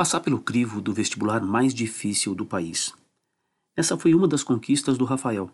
Passar 0.00 0.20
pelo 0.20 0.40
crivo 0.40 0.80
do 0.80 0.94
vestibular 0.94 1.42
mais 1.42 1.74
difícil 1.74 2.34
do 2.34 2.46
país. 2.46 2.94
Essa 3.76 3.98
foi 3.98 4.14
uma 4.14 4.26
das 4.26 4.42
conquistas 4.42 4.96
do 4.96 5.04
Rafael. 5.04 5.50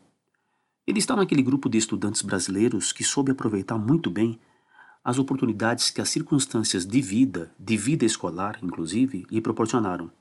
Ele 0.86 1.00
está 1.00 1.16
naquele 1.16 1.42
grupo 1.42 1.68
de 1.68 1.76
estudantes 1.78 2.22
brasileiros 2.22 2.92
que 2.92 3.02
soube 3.02 3.32
aproveitar 3.32 3.76
muito 3.76 4.08
bem 4.08 4.38
as 5.04 5.18
oportunidades 5.18 5.90
que 5.90 6.00
as 6.00 6.08
circunstâncias 6.08 6.86
de 6.86 7.00
vida, 7.00 7.52
de 7.58 7.76
vida 7.76 8.04
escolar, 8.04 8.58
inclusive, 8.62 9.26
lhe 9.30 9.40
proporcionaram. 9.40 10.12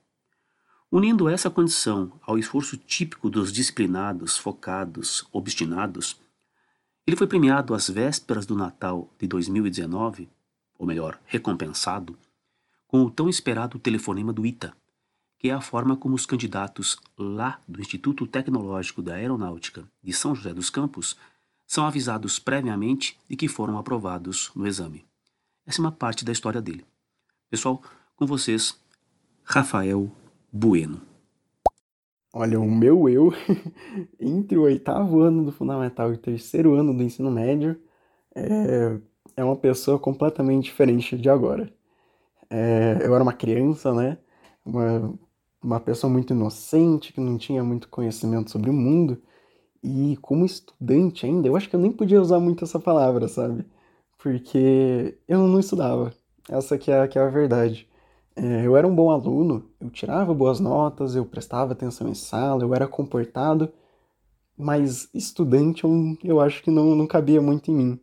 Unindo 0.95 1.27
essa 1.27 1.49
condição 1.49 2.09
ao 2.21 2.37
esforço 2.37 2.77
típico 2.77 3.29
dos 3.29 3.51
disciplinados, 3.51 4.37
focados, 4.37 5.27
obstinados, 5.29 6.17
ele 7.05 7.17
foi 7.17 7.27
premiado 7.27 7.73
às 7.73 7.89
vésperas 7.89 8.45
do 8.45 8.55
Natal 8.55 9.13
de 9.19 9.27
2019, 9.27 10.29
ou 10.79 10.87
melhor, 10.87 11.19
recompensado, 11.25 12.17
com 12.87 13.03
o 13.03 13.11
tão 13.11 13.27
esperado 13.27 13.77
telefonema 13.77 14.31
do 14.31 14.45
ITA, 14.45 14.73
que 15.37 15.49
é 15.49 15.53
a 15.53 15.59
forma 15.59 15.97
como 15.97 16.15
os 16.15 16.25
candidatos 16.25 16.97
lá 17.17 17.59
do 17.67 17.81
Instituto 17.81 18.25
Tecnológico 18.25 19.01
da 19.01 19.15
Aeronáutica 19.15 19.83
de 20.01 20.13
São 20.13 20.33
José 20.33 20.53
dos 20.53 20.69
Campos 20.69 21.17
são 21.67 21.85
avisados 21.85 22.39
previamente 22.39 23.19
de 23.29 23.35
que 23.35 23.49
foram 23.49 23.77
aprovados 23.77 24.49
no 24.55 24.65
exame. 24.65 25.05
Essa 25.65 25.81
é 25.81 25.83
uma 25.83 25.91
parte 25.91 26.23
da 26.23 26.31
história 26.31 26.61
dele. 26.61 26.85
Pessoal, 27.49 27.83
com 28.15 28.25
vocês, 28.25 28.79
Rafael 29.43 30.09
Bueno. 30.57 31.01
Olha, 32.33 32.57
o 32.57 32.65
meu 32.65 33.09
eu, 33.09 33.33
entre 34.17 34.57
o 34.57 34.61
oitavo 34.61 35.19
ano 35.19 35.43
do 35.43 35.51
fundamental 35.51 36.11
e 36.11 36.15
o 36.15 36.17
terceiro 36.17 36.75
ano 36.75 36.95
do 36.95 37.03
ensino 37.03 37.29
médio, 37.29 37.77
é, 38.33 38.97
é 39.35 39.43
uma 39.43 39.57
pessoa 39.57 39.99
completamente 39.99 40.65
diferente 40.65 41.17
de 41.17 41.29
agora. 41.29 41.69
É, 42.49 42.99
eu 43.01 43.13
era 43.13 43.23
uma 43.23 43.33
criança, 43.33 43.93
né? 43.93 44.17
Uma, 44.65 45.13
uma 45.61 45.79
pessoa 45.81 46.11
muito 46.11 46.33
inocente, 46.33 47.11
que 47.13 47.19
não 47.21 47.37
tinha 47.37 47.63
muito 47.63 47.89
conhecimento 47.89 48.51
sobre 48.51 48.69
o 48.69 48.73
mundo. 48.73 49.21
E 49.83 50.17
como 50.21 50.45
estudante 50.45 51.25
ainda, 51.25 51.47
eu 51.49 51.57
acho 51.57 51.69
que 51.69 51.75
eu 51.75 51.81
nem 51.81 51.91
podia 51.91 52.21
usar 52.21 52.39
muito 52.39 52.63
essa 52.65 52.79
palavra, 52.79 53.27
sabe? 53.27 53.65
Porque 54.19 55.17
eu 55.27 55.39
não 55.47 55.59
estudava. 55.59 56.13
Essa 56.49 56.77
que 56.77 56.91
é, 56.91 57.07
que 57.07 57.19
é 57.19 57.23
a 57.23 57.29
verdade. 57.29 57.89
É, 58.35 58.65
eu 58.65 58.75
era 58.75 58.85
um 58.87 58.93
bom 58.93 59.09
aluno, 59.11 59.71
eu 59.79 59.89
tirava 59.89 60.33
boas 60.33 60.59
notas, 60.59 61.15
eu 61.15 61.25
prestava 61.25 61.71
atenção 61.71 62.09
em 62.09 62.13
sala, 62.13 62.63
eu 62.63 62.75
era 62.75 62.87
comportado, 62.87 63.71
mas 64.57 65.09
estudante 65.13 65.85
eu, 65.85 66.17
eu 66.23 66.41
acho 66.41 66.61
que 66.63 66.69
não, 66.71 66.95
não 66.95 67.07
cabia 67.07 67.41
muito 67.41 67.71
em 67.71 67.75
mim. 67.75 67.99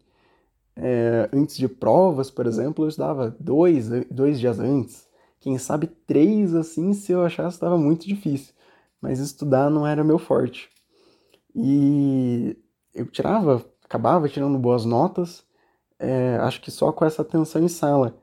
É, 0.77 1.29
antes 1.33 1.57
de 1.57 1.69
provas, 1.69 2.31
por 2.31 2.47
exemplo, 2.47 2.85
eu 2.85 2.89
estudava 2.89 3.37
dois, 3.39 3.89
dois 4.11 4.41
dias 4.41 4.59
antes, 4.59 5.07
quem 5.41 5.59
sabe 5.59 5.87
três 5.87 6.55
assim, 6.55 6.95
se 6.95 7.13
eu 7.13 7.23
achasse 7.25 7.57
estava 7.57 7.77
muito 7.77 8.07
difícil, 8.09 8.55
mas 9.01 9.19
estudar 9.21 9.71
não 9.71 9.87
era 9.87 10.05
meu 10.05 10.19
forte. 10.19 10.71
E 11.55 12.57
eu 12.95 13.07
tirava, 13.07 13.65
acabava 13.85 14.29
tirando 14.29 14.59
boas 14.59 14.85
notas, 14.85 15.45
é, 15.99 16.37
acho 16.39 16.61
que 16.63 16.71
só 16.71 16.93
com 16.93 17.05
essa 17.05 17.23
atenção 17.23 17.63
em 17.63 17.69
sala 17.69 18.22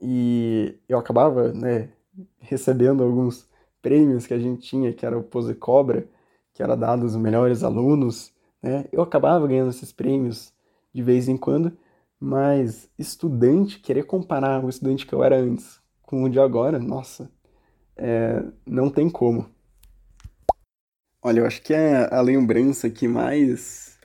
e 0.00 0.78
eu 0.88 0.98
acabava, 0.98 1.52
né, 1.52 1.90
recebendo 2.38 3.02
alguns 3.02 3.48
prêmios 3.82 4.26
que 4.26 4.34
a 4.34 4.38
gente 4.38 4.62
tinha, 4.62 4.92
que 4.92 5.04
era 5.04 5.18
o 5.18 5.22
Pose 5.22 5.54
Cobra, 5.54 6.06
que 6.54 6.62
era 6.62 6.76
dado 6.76 7.02
aos 7.02 7.16
melhores 7.16 7.62
alunos, 7.62 8.32
né? 8.62 8.86
Eu 8.92 9.02
acabava 9.02 9.46
ganhando 9.46 9.70
esses 9.70 9.92
prêmios 9.92 10.52
de 10.92 11.02
vez 11.02 11.28
em 11.28 11.36
quando, 11.36 11.76
mas 12.18 12.88
estudante, 12.98 13.78
querer 13.80 14.04
comparar 14.04 14.64
o 14.64 14.68
estudante 14.68 15.06
que 15.06 15.14
eu 15.14 15.22
era 15.22 15.38
antes 15.38 15.80
com 16.02 16.24
o 16.24 16.28
de 16.28 16.40
agora, 16.40 16.78
nossa, 16.78 17.30
é, 17.96 18.42
não 18.66 18.90
tem 18.90 19.08
como. 19.08 19.48
Olha, 21.22 21.40
eu 21.40 21.46
acho 21.46 21.62
que 21.62 21.72
é 21.72 22.12
a 22.12 22.20
lembrança 22.20 22.90
que 22.90 23.06
mais 23.06 23.98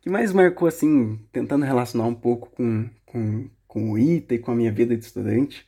que 0.00 0.10
mais 0.10 0.32
marcou 0.32 0.66
assim, 0.66 1.18
tentando 1.30 1.64
relacionar 1.64 2.06
um 2.06 2.14
pouco 2.14 2.50
com, 2.50 2.90
com 3.06 3.48
com 3.72 3.90
o 3.92 3.98
ITA 3.98 4.34
e 4.34 4.38
com 4.38 4.50
a 4.52 4.54
minha 4.54 4.70
vida 4.70 4.94
de 4.94 5.02
estudante, 5.02 5.66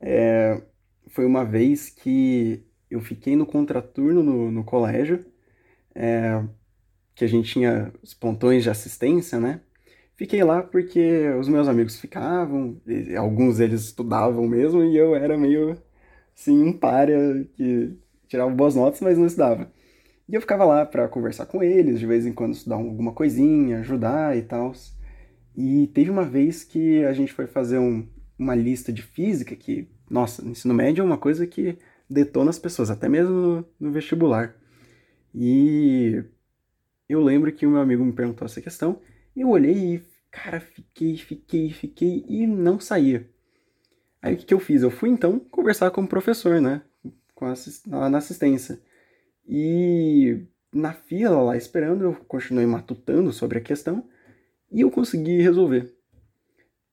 é, 0.00 0.60
foi 1.08 1.24
uma 1.24 1.46
vez 1.46 1.88
que 1.88 2.62
eu 2.90 3.00
fiquei 3.00 3.36
no 3.36 3.46
contraturno 3.46 4.22
no, 4.22 4.50
no 4.50 4.62
colégio, 4.64 5.24
é, 5.94 6.44
que 7.14 7.24
a 7.24 7.28
gente 7.28 7.50
tinha 7.50 7.90
os 8.02 8.12
pontões 8.14 8.64
de 8.64 8.70
assistência, 8.70 9.40
né? 9.40 9.62
Fiquei 10.16 10.44
lá 10.44 10.62
porque 10.62 11.30
os 11.40 11.48
meus 11.48 11.68
amigos 11.68 11.98
ficavam, 11.98 12.78
alguns 13.18 13.58
deles 13.58 13.82
estudavam 13.82 14.46
mesmo, 14.46 14.84
e 14.84 14.96
eu 14.98 15.16
era 15.16 15.38
meio, 15.38 15.78
assim, 16.36 16.62
um 16.62 16.72
párea 16.72 17.46
que 17.54 17.96
tirava 18.28 18.50
boas 18.50 18.74
notas, 18.76 19.00
mas 19.00 19.16
não 19.18 19.26
estudava. 19.26 19.72
E 20.28 20.34
eu 20.34 20.40
ficava 20.42 20.64
lá 20.66 20.86
para 20.86 21.08
conversar 21.08 21.46
com 21.46 21.62
eles, 21.62 21.98
de 22.00 22.06
vez 22.06 22.26
em 22.26 22.32
quando 22.34 22.54
estudar 22.54 22.76
alguma 22.76 23.12
coisinha, 23.12 23.80
ajudar 23.80 24.36
e 24.36 24.42
tal. 24.42 24.74
E 25.60 25.88
teve 25.88 26.08
uma 26.08 26.24
vez 26.24 26.62
que 26.62 27.04
a 27.04 27.12
gente 27.12 27.32
foi 27.32 27.48
fazer 27.48 27.78
um, 27.78 28.08
uma 28.38 28.54
lista 28.54 28.92
de 28.92 29.02
física 29.02 29.56
que, 29.56 29.88
nossa, 30.08 30.40
no 30.40 30.52
ensino 30.52 30.72
médio 30.72 31.02
é 31.02 31.04
uma 31.04 31.18
coisa 31.18 31.48
que 31.48 31.76
detona 32.08 32.50
as 32.50 32.60
pessoas, 32.60 32.90
até 32.90 33.08
mesmo 33.08 33.34
no, 33.34 33.68
no 33.80 33.90
vestibular. 33.90 34.54
E 35.34 36.22
eu 37.08 37.20
lembro 37.20 37.50
que 37.52 37.66
o 37.66 37.70
meu 37.70 37.80
amigo 37.80 38.04
me 38.04 38.12
perguntou 38.12 38.46
essa 38.46 38.60
questão, 38.60 39.00
eu 39.34 39.48
olhei 39.48 39.96
e, 39.96 40.02
cara, 40.30 40.60
fiquei, 40.60 41.16
fiquei, 41.16 41.72
fiquei 41.72 42.24
e 42.28 42.46
não 42.46 42.78
saía. 42.78 43.28
Aí 44.22 44.34
o 44.34 44.36
que, 44.36 44.46
que 44.46 44.54
eu 44.54 44.60
fiz? 44.60 44.82
Eu 44.82 44.92
fui 44.92 45.08
então 45.08 45.40
conversar 45.40 45.90
com 45.90 46.02
o 46.02 46.08
professor, 46.08 46.60
né? 46.60 46.82
Com 47.34 47.46
assist... 47.46 47.84
na 47.88 48.16
assistência. 48.16 48.80
E 49.44 50.40
na 50.72 50.92
fila 50.92 51.42
lá 51.42 51.56
esperando, 51.56 52.04
eu 52.04 52.14
continuei 52.28 52.64
matutando 52.64 53.32
sobre 53.32 53.58
a 53.58 53.60
questão. 53.60 54.08
E 54.70 54.80
eu 54.82 54.90
consegui 54.90 55.40
resolver. 55.40 55.94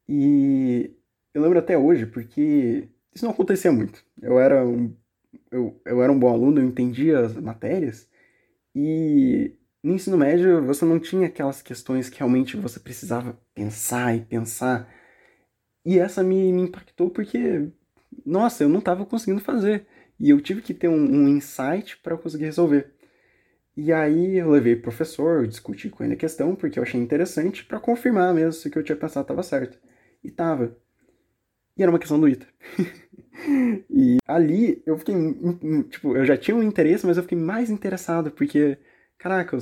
E 0.07 0.91
eu 1.33 1.41
lembro 1.41 1.59
até 1.59 1.77
hoje, 1.77 2.05
porque 2.05 2.89
isso 3.13 3.25
não 3.25 3.31
acontecia 3.31 3.71
muito. 3.71 4.03
Eu 4.21 4.39
era 4.39 4.65
um, 4.65 4.95
eu, 5.51 5.81
eu 5.85 6.01
era 6.01 6.11
um 6.11 6.19
bom 6.19 6.31
aluno, 6.31 6.59
eu 6.59 6.65
entendia 6.65 7.19
as 7.19 7.35
matérias, 7.35 8.09
e 8.75 9.53
no 9.83 9.93
ensino 9.93 10.17
médio 10.17 10.63
você 10.65 10.83
não 10.85 10.99
tinha 10.99 11.27
aquelas 11.27 11.61
questões 11.61 12.09
que 12.09 12.19
realmente 12.19 12.57
você 12.57 12.79
precisava 12.79 13.39
pensar 13.53 14.15
e 14.15 14.21
pensar. 14.21 14.89
E 15.85 15.99
essa 15.99 16.23
me, 16.23 16.51
me 16.51 16.63
impactou 16.63 17.09
porque, 17.09 17.69
nossa, 18.25 18.63
eu 18.63 18.69
não 18.69 18.79
estava 18.79 19.05
conseguindo 19.05 19.41
fazer. 19.41 19.87
E 20.19 20.29
eu 20.29 20.41
tive 20.41 20.61
que 20.61 20.73
ter 20.73 20.87
um, 20.87 20.95
um 20.95 21.27
insight 21.27 21.97
para 21.97 22.17
conseguir 22.17 22.45
resolver. 22.45 22.94
E 23.77 23.91
aí 23.91 24.37
eu 24.37 24.49
levei 24.49 24.73
o 24.73 24.81
professor, 24.81 25.41
eu 25.41 25.47
discuti 25.47 25.89
com 25.89 26.03
ele 26.03 26.13
a 26.13 26.17
questão, 26.17 26.55
porque 26.55 26.79
eu 26.79 26.83
achei 26.83 26.99
interessante, 26.99 27.65
para 27.65 27.79
confirmar 27.79 28.33
mesmo 28.33 28.53
se 28.53 28.67
o 28.67 28.71
que 28.71 28.77
eu 28.79 28.83
tinha 28.83 28.95
pensado 28.95 29.23
estava 29.23 29.43
certo. 29.43 29.77
E 30.23 30.31
tava. 30.31 30.77
E 31.77 31.83
era 31.83 31.91
uma 31.91 31.99
questão 31.99 32.19
do 32.19 32.27
ITA. 32.27 32.47
e 33.89 34.17
ali 34.25 34.81
eu 34.85 34.97
fiquei, 34.97 35.15
tipo, 35.89 36.15
eu 36.15 36.25
já 36.25 36.37
tinha 36.37 36.55
um 36.55 36.63
interesse, 36.63 37.05
mas 37.05 37.17
eu 37.17 37.23
fiquei 37.23 37.37
mais 37.37 37.69
interessado, 37.69 38.31
porque, 38.31 38.77
caraca, 39.17 39.57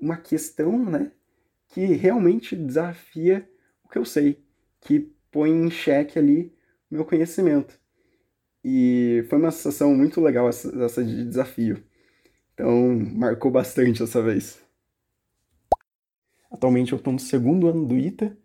uma 0.00 0.16
questão, 0.16 0.84
né, 0.84 1.12
que 1.68 1.84
realmente 1.86 2.56
desafia 2.56 3.48
o 3.84 3.88
que 3.88 3.98
eu 3.98 4.04
sei, 4.04 4.44
que 4.80 5.12
põe 5.30 5.50
em 5.50 5.70
xeque 5.70 6.18
ali 6.18 6.52
o 6.90 6.94
meu 6.96 7.04
conhecimento. 7.04 7.78
E 8.64 9.24
foi 9.28 9.38
uma 9.38 9.50
sensação 9.50 9.94
muito 9.94 10.20
legal 10.20 10.48
essa, 10.48 10.74
essa 10.84 11.04
de 11.04 11.24
desafio. 11.24 11.84
Então, 12.54 12.96
marcou 13.12 13.50
bastante 13.50 14.02
essa 14.02 14.22
vez. 14.22 14.62
Atualmente 16.50 16.92
eu 16.92 16.98
estou 16.98 17.12
no 17.12 17.18
segundo 17.18 17.66
ano 17.66 17.84
do 17.84 17.98
ITA, 17.98 18.36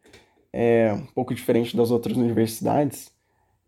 é 0.51 0.91
um 0.91 1.05
pouco 1.05 1.33
diferente 1.33 1.77
das 1.77 1.91
outras 1.91 2.17
universidades. 2.17 3.11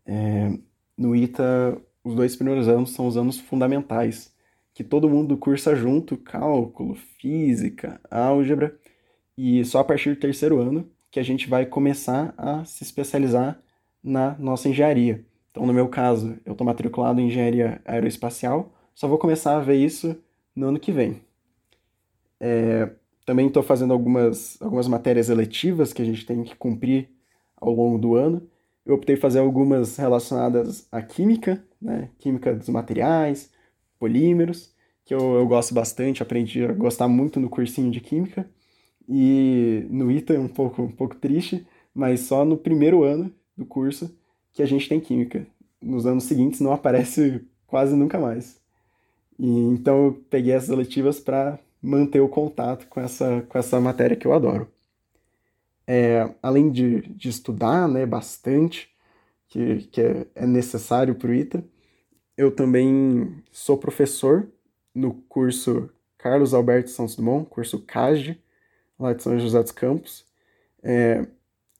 É, 0.04 0.50
no 0.98 1.14
ITA, 1.14 1.80
os 2.02 2.16
dois 2.16 2.34
primeiros 2.34 2.66
anos 2.66 2.90
são 2.90 3.06
os 3.06 3.16
anos 3.16 3.38
fundamentais, 3.38 4.34
que 4.74 4.82
todo 4.82 5.08
mundo 5.08 5.36
cursa 5.36 5.76
junto, 5.76 6.16
cálculo, 6.16 6.96
física, 6.96 8.00
álgebra, 8.10 8.76
e 9.38 9.64
só 9.64 9.78
a 9.78 9.84
partir 9.84 10.10
do 10.10 10.20
terceiro 10.20 10.58
ano 10.60 10.90
que 11.08 11.20
a 11.20 11.22
gente 11.22 11.48
vai 11.48 11.64
começar 11.64 12.34
a 12.36 12.64
se 12.64 12.82
especializar 12.82 13.62
na 14.02 14.36
nossa 14.38 14.68
engenharia. 14.68 15.24
Então, 15.52 15.64
no 15.66 15.72
meu 15.72 15.88
caso, 15.88 16.36
eu 16.44 16.52
estou 16.52 16.66
matriculado 16.66 17.20
em 17.20 17.28
engenharia 17.28 17.80
aeroespacial, 17.84 18.74
só 18.92 19.06
vou 19.06 19.18
começar 19.18 19.56
a 19.56 19.60
ver 19.60 19.76
isso 19.76 20.20
no 20.54 20.68
ano 20.68 20.80
que 20.80 20.92
vem. 20.92 21.22
É, 22.40 22.90
também 23.24 23.46
estou 23.46 23.62
fazendo 23.62 23.92
algumas, 23.92 24.60
algumas 24.60 24.88
matérias 24.88 25.28
eletivas 25.28 25.92
que 25.92 26.02
a 26.02 26.04
gente 26.04 26.26
tem 26.26 26.42
que 26.42 26.56
cumprir 26.56 27.08
ao 27.56 27.72
longo 27.72 27.98
do 27.98 28.16
ano. 28.16 28.48
Eu 28.84 28.94
optei 28.96 29.16
fazer 29.16 29.38
algumas 29.38 29.96
relacionadas 29.96 30.88
à 30.90 31.00
química, 31.02 31.64
né? 31.80 32.10
química 32.18 32.54
dos 32.54 32.68
materiais, 32.68 33.50
polímeros, 33.98 34.74
que 35.04 35.14
eu, 35.14 35.34
eu 35.34 35.46
gosto 35.46 35.74
bastante, 35.74 36.22
aprendi 36.22 36.64
a 36.64 36.72
gostar 36.72 37.08
muito 37.08 37.38
no 37.40 37.48
cursinho 37.50 37.90
de 37.90 38.00
química. 38.00 38.48
e 39.08 39.86
no 39.90 40.10
ITA 40.10 40.34
é 40.34 40.40
um 40.40 40.48
pouco, 40.48 40.82
um 40.82 40.92
pouco 40.92 41.16
triste, 41.16 41.66
mas 41.94 42.20
só 42.22 42.44
no 42.44 42.56
primeiro 42.58 43.04
ano 43.04 43.32
do 43.56 43.66
curso 43.66 44.16
que 44.52 44.62
a 44.62 44.66
gente 44.66 44.88
tem 44.88 45.00
química. 45.00 45.46
Nos 45.82 46.06
anos 46.06 46.24
seguintes 46.24 46.60
não 46.60 46.72
aparece 46.72 47.44
quase 47.66 47.96
nunca 47.96 48.18
mais. 48.20 48.61
E, 49.38 49.48
então 49.48 50.06
eu 50.06 50.24
peguei 50.30 50.52
essas 50.52 50.76
letivas 50.76 51.20
para 51.20 51.58
manter 51.80 52.20
o 52.20 52.28
contato 52.28 52.86
com 52.88 53.00
essa, 53.00 53.42
com 53.48 53.58
essa 53.58 53.80
matéria 53.80 54.16
que 54.16 54.26
eu 54.26 54.32
adoro. 54.32 54.68
É, 55.86 56.32
além 56.42 56.70
de, 56.70 57.02
de 57.08 57.28
estudar 57.28 57.88
né, 57.88 58.06
bastante, 58.06 58.88
que, 59.48 59.88
que 59.88 60.00
é, 60.00 60.26
é 60.34 60.46
necessário 60.46 61.14
para 61.14 61.30
o 61.30 61.34
ITA, 61.34 61.64
eu 62.36 62.50
também 62.50 63.42
sou 63.50 63.76
professor 63.76 64.48
no 64.94 65.14
curso 65.28 65.90
Carlos 66.16 66.54
Alberto 66.54 66.90
Santos 66.90 67.16
Dumont, 67.16 67.48
curso 67.50 67.80
CASD, 67.80 68.38
lá 68.98 69.12
de 69.12 69.22
São 69.22 69.38
José 69.38 69.60
dos 69.60 69.72
Campos. 69.72 70.24
É, 70.82 71.26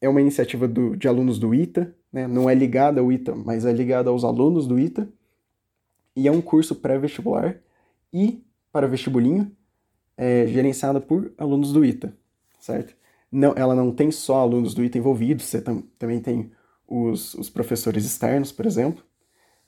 é 0.00 0.08
uma 0.08 0.20
iniciativa 0.20 0.66
do, 0.66 0.96
de 0.96 1.06
alunos 1.08 1.38
do 1.38 1.54
ITA, 1.54 1.94
né? 2.12 2.26
não 2.26 2.50
é 2.50 2.54
ligada 2.54 3.00
ao 3.00 3.10
ITA, 3.10 3.34
mas 3.34 3.64
é 3.64 3.72
ligada 3.72 4.10
aos 4.10 4.24
alunos 4.24 4.66
do 4.66 4.78
ITA. 4.78 5.08
E 6.14 6.28
é 6.28 6.32
um 6.32 6.40
curso 6.40 6.74
pré-vestibular 6.74 7.58
e 8.12 8.44
para 8.72 8.88
vestibulinho, 8.88 9.54
é, 10.16 10.46
gerenciada 10.46 11.00
por 11.00 11.32
alunos 11.36 11.72
do 11.72 11.84
ITA, 11.84 12.16
certo? 12.58 12.94
Não, 13.30 13.54
ela 13.56 13.74
não 13.74 13.92
tem 13.92 14.10
só 14.10 14.40
alunos 14.40 14.74
do 14.74 14.84
ITA 14.84 14.98
envolvidos, 14.98 15.46
você 15.46 15.60
tam, 15.60 15.82
também 15.98 16.20
tem 16.20 16.50
os, 16.86 17.34
os, 17.34 17.48
professores 17.48 18.04
externos, 18.04 18.52
por 18.52 18.66
exemplo, 18.66 19.02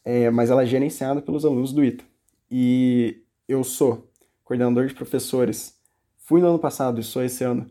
é, 0.04 0.30
mas 0.30 0.50
ela 0.50 0.62
é 0.62 0.66
gerenciada 0.66 1.22
pelos 1.22 1.44
alunos 1.44 1.72
do 1.72 1.82
ITA. 1.82 2.04
E 2.50 3.22
eu 3.48 3.64
sou 3.64 4.10
coordenador 4.44 4.86
de 4.86 4.94
professores, 4.94 5.78
fui 6.18 6.40
no 6.40 6.48
ano 6.48 6.58
passado 6.58 7.00
e 7.00 7.04
sou 7.04 7.22
esse 7.22 7.42
ano 7.42 7.66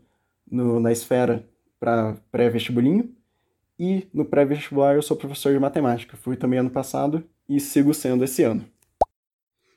no, 0.50 0.80
na 0.80 0.90
esfera 0.90 1.48
para 1.78 2.16
pré-vestibulinho, 2.30 3.14
e 3.78 4.08
no 4.12 4.24
pré-vestibular 4.24 4.94
eu 4.94 5.02
sou 5.02 5.16
professor 5.16 5.52
de 5.52 5.58
matemática, 5.58 6.16
fui 6.16 6.36
também 6.36 6.58
ano 6.58 6.70
passado 6.70 7.24
e 7.48 7.60
sigo 7.60 7.92
sendo 7.92 8.24
esse 8.24 8.42
ano. 8.42 8.64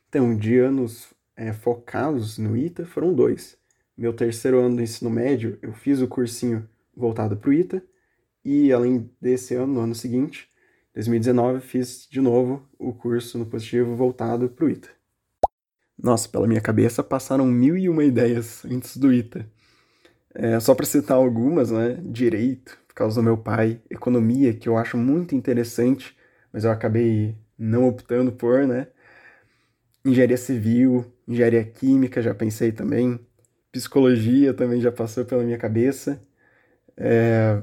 Então, 0.09 0.35
de 0.35 0.57
anos 0.57 1.13
é, 1.35 1.51
focados 1.51 2.37
no 2.37 2.55
ITA 2.55 2.85
foram 2.85 3.13
dois. 3.13 3.57
Meu 3.97 4.13
terceiro 4.13 4.59
ano 4.59 4.75
do 4.77 4.81
ensino 4.81 5.09
médio, 5.09 5.57
eu 5.61 5.73
fiz 5.73 6.01
o 6.01 6.07
cursinho 6.07 6.67
voltado 6.95 7.35
para 7.37 7.49
o 7.49 7.53
ITA, 7.53 7.83
e 8.43 8.71
além 8.71 9.09
desse 9.19 9.53
ano, 9.55 9.73
no 9.73 9.79
ano 9.81 9.95
seguinte, 9.95 10.49
2019, 10.93 11.59
fiz 11.59 12.07
de 12.09 12.21
novo 12.21 12.67
o 12.79 12.93
curso 12.93 13.37
no 13.37 13.45
positivo 13.45 13.95
voltado 13.95 14.49
para 14.49 14.65
o 14.65 14.69
ITA. 14.69 14.89
Nossa, 15.97 16.29
pela 16.29 16.47
minha 16.47 16.61
cabeça 16.61 17.03
passaram 17.03 17.45
mil 17.45 17.77
e 17.77 17.89
uma 17.89 18.03
ideias 18.03 18.63
antes 18.65 18.97
do 18.97 19.11
ITA. 19.11 19.47
É, 20.33 20.59
só 20.59 20.75
para 20.75 20.85
citar 20.85 21.17
algumas, 21.17 21.71
né? 21.71 21.99
Direito, 22.03 22.77
por 22.87 22.93
causa 22.93 23.19
do 23.19 23.23
meu 23.23 23.37
pai, 23.37 23.81
economia, 23.89 24.53
que 24.53 24.69
eu 24.69 24.77
acho 24.77 24.95
muito 24.95 25.35
interessante, 25.35 26.15
mas 26.53 26.63
eu 26.63 26.71
acabei 26.71 27.35
não 27.57 27.87
optando 27.87 28.31
por, 28.31 28.67
né? 28.67 28.87
engenharia 30.05 30.37
civil, 30.37 31.05
engenharia 31.27 31.63
química, 31.63 32.21
já 32.21 32.33
pensei 32.33 32.71
também, 32.71 33.19
psicologia 33.71 34.53
também 34.53 34.81
já 34.81 34.91
passou 34.91 35.25
pela 35.25 35.43
minha 35.43 35.57
cabeça. 35.57 36.21
É... 36.97 37.61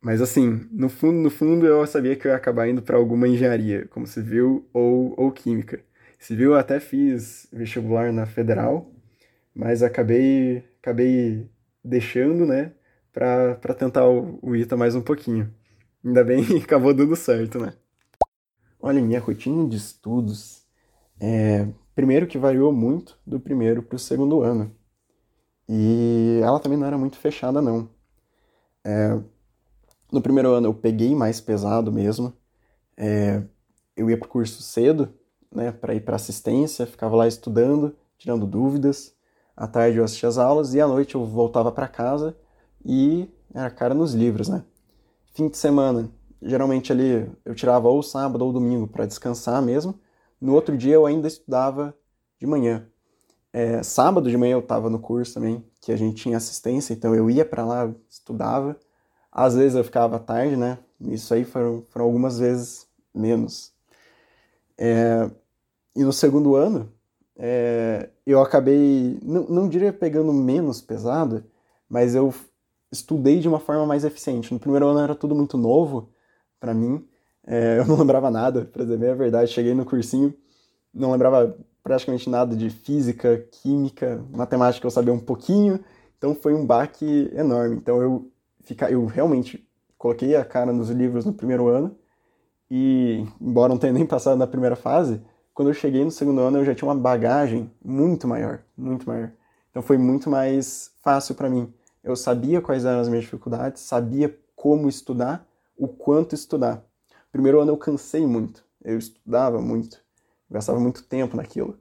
Mas 0.00 0.20
assim, 0.20 0.68
no 0.70 0.88
fundo, 0.88 1.18
no 1.20 1.30
fundo 1.30 1.66
eu 1.66 1.86
sabia 1.86 2.16
que 2.16 2.26
eu 2.26 2.30
ia 2.32 2.36
acabar 2.36 2.68
indo 2.68 2.82
para 2.82 2.96
alguma 2.96 3.26
engenharia, 3.28 3.86
como 3.88 4.06
civil 4.06 4.68
ou, 4.72 5.14
ou 5.18 5.32
química. 5.32 5.80
Civil 6.18 6.52
eu 6.52 6.58
até 6.58 6.80
fiz 6.80 7.48
vestibular 7.52 8.12
na 8.12 8.26
federal, 8.26 8.90
mas 9.54 9.82
acabei, 9.82 10.64
acabei 10.80 11.48
deixando, 11.84 12.46
né, 12.46 12.72
para 13.12 13.74
tentar 13.78 14.08
o, 14.08 14.38
o 14.42 14.56
ITA 14.56 14.76
mais 14.76 14.94
um 14.94 15.02
pouquinho. 15.02 15.52
Ainda 16.04 16.24
bem 16.24 16.44
que 16.46 16.56
acabou 16.64 16.94
dando 16.94 17.16
certo, 17.16 17.58
né? 17.60 17.74
Olha, 18.86 19.00
minha 19.00 19.18
rotina 19.18 19.66
de 19.66 19.78
estudos 19.78 20.62
é, 21.18 21.66
primeiro 21.94 22.26
que 22.26 22.36
variou 22.36 22.70
muito 22.70 23.18
do 23.26 23.40
primeiro 23.40 23.82
para 23.82 23.96
o 23.96 23.98
segundo 23.98 24.42
ano. 24.42 24.76
E 25.66 26.38
ela 26.42 26.60
também 26.60 26.76
não 26.76 26.86
era 26.86 26.98
muito 26.98 27.16
fechada, 27.16 27.62
não. 27.62 27.88
É, 28.84 29.18
no 30.12 30.20
primeiro 30.20 30.50
ano 30.50 30.66
eu 30.66 30.74
peguei 30.74 31.14
mais 31.14 31.40
pesado 31.40 31.90
mesmo. 31.90 32.34
É, 32.94 33.42
eu 33.96 34.10
ia 34.10 34.18
para 34.18 34.26
o 34.26 34.30
curso 34.30 34.60
cedo, 34.60 35.14
né, 35.50 35.72
para 35.72 35.94
ir 35.94 36.02
para 36.02 36.16
assistência, 36.16 36.86
ficava 36.86 37.16
lá 37.16 37.26
estudando, 37.26 37.96
tirando 38.18 38.46
dúvidas. 38.46 39.14
À 39.56 39.66
tarde 39.66 39.96
eu 39.96 40.04
assistia 40.04 40.28
as 40.28 40.36
aulas 40.36 40.74
e 40.74 40.80
à 40.82 40.86
noite 40.86 41.14
eu 41.14 41.24
voltava 41.24 41.72
para 41.72 41.88
casa 41.88 42.36
e 42.84 43.30
era 43.54 43.70
cara 43.70 43.94
nos 43.94 44.12
livros, 44.12 44.50
né? 44.50 44.62
Fim 45.32 45.48
de 45.48 45.56
semana, 45.56 46.10
geralmente 46.44 46.92
ali 46.92 47.28
eu 47.44 47.54
tirava 47.54 47.88
ou 47.88 48.02
sábado 48.02 48.44
ou 48.44 48.52
domingo 48.52 48.86
para 48.86 49.06
descansar 49.06 49.60
mesmo. 49.62 49.98
No 50.40 50.52
outro 50.54 50.76
dia 50.76 50.94
eu 50.94 51.06
ainda 51.06 51.26
estudava 51.26 51.96
de 52.38 52.46
manhã. 52.46 52.86
É, 53.52 53.82
sábado 53.82 54.28
de 54.28 54.36
manhã 54.36 54.52
eu 54.54 54.60
estava 54.60 54.90
no 54.90 54.98
curso 54.98 55.34
também, 55.34 55.64
que 55.80 55.90
a 55.90 55.96
gente 55.96 56.22
tinha 56.22 56.36
assistência, 56.36 56.92
então 56.92 57.14
eu 57.14 57.30
ia 57.30 57.44
para 57.44 57.64
lá, 57.64 57.90
estudava. 58.10 58.76
Às 59.32 59.54
vezes 59.54 59.76
eu 59.76 59.84
ficava 59.84 60.18
tarde, 60.18 60.56
né? 60.56 60.78
Isso 61.00 61.32
aí 61.32 61.44
foram, 61.44 61.82
foram 61.90 62.04
algumas 62.04 62.38
vezes 62.38 62.86
menos. 63.14 63.72
É, 64.76 65.30
e 65.96 66.04
no 66.04 66.12
segundo 66.12 66.56
ano, 66.56 66.92
é, 67.36 68.10
eu 68.26 68.40
acabei, 68.42 69.18
não, 69.22 69.44
não 69.44 69.68
diria 69.68 69.92
pegando 69.92 70.32
menos 70.32 70.80
pesado, 70.80 71.44
mas 71.88 72.14
eu 72.14 72.34
estudei 72.90 73.40
de 73.40 73.48
uma 73.48 73.60
forma 73.60 73.86
mais 73.86 74.04
eficiente. 74.04 74.52
No 74.52 74.60
primeiro 74.60 74.86
ano 74.86 75.00
era 75.00 75.14
tudo 75.14 75.34
muito 75.34 75.56
novo 75.56 76.13
para 76.64 76.72
mim, 76.72 77.06
é, 77.46 77.76
eu 77.80 77.86
não 77.86 77.98
lembrava 77.98 78.30
nada, 78.30 78.64
para 78.64 78.84
dizer 78.84 79.10
a 79.10 79.14
verdade. 79.14 79.52
Cheguei 79.52 79.74
no 79.74 79.84
cursinho, 79.84 80.32
não 80.92 81.12
lembrava 81.12 81.54
praticamente 81.82 82.30
nada 82.30 82.56
de 82.56 82.70
física, 82.70 83.46
química, 83.52 84.24
matemática, 84.32 84.86
eu 84.86 84.90
sabia 84.90 85.12
um 85.12 85.20
pouquinho. 85.20 85.78
Então 86.16 86.34
foi 86.34 86.54
um 86.54 86.64
baque 86.64 87.30
enorme. 87.34 87.76
Então 87.76 88.00
eu, 88.00 88.30
fica, 88.62 88.90
eu 88.90 89.04
realmente 89.04 89.68
coloquei 89.98 90.34
a 90.34 90.44
cara 90.44 90.72
nos 90.72 90.88
livros 90.88 91.26
no 91.26 91.34
primeiro 91.34 91.68
ano 91.68 91.94
e, 92.70 93.26
embora 93.38 93.68
não 93.68 93.78
tenha 93.78 93.92
nem 93.92 94.06
passado 94.06 94.38
na 94.38 94.46
primeira 94.46 94.74
fase, 94.74 95.20
quando 95.52 95.68
eu 95.68 95.74
cheguei 95.74 96.02
no 96.02 96.10
segundo 96.10 96.40
ano 96.40 96.58
eu 96.58 96.64
já 96.64 96.74
tinha 96.74 96.88
uma 96.88 96.98
bagagem 96.98 97.70
muito 97.84 98.26
maior, 98.26 98.60
muito 98.76 99.06
maior. 99.06 99.30
Então 99.70 99.82
foi 99.82 99.98
muito 99.98 100.30
mais 100.30 100.90
fácil 101.02 101.34
para 101.34 101.50
mim. 101.50 101.70
Eu 102.02 102.16
sabia 102.16 102.62
quais 102.62 102.86
eram 102.86 103.00
as 103.00 103.08
minhas 103.08 103.24
dificuldades, 103.24 103.82
sabia 103.82 104.34
como 104.56 104.88
estudar, 104.88 105.46
o 105.76 105.88
quanto 105.88 106.34
estudar. 106.34 106.84
Primeiro 107.32 107.60
ano 107.60 107.72
eu 107.72 107.76
cansei 107.76 108.26
muito, 108.26 108.64
eu 108.84 108.98
estudava 108.98 109.60
muito, 109.60 110.00
gastava 110.50 110.78
muito 110.78 111.02
tempo 111.02 111.36
naquilo. 111.36 111.78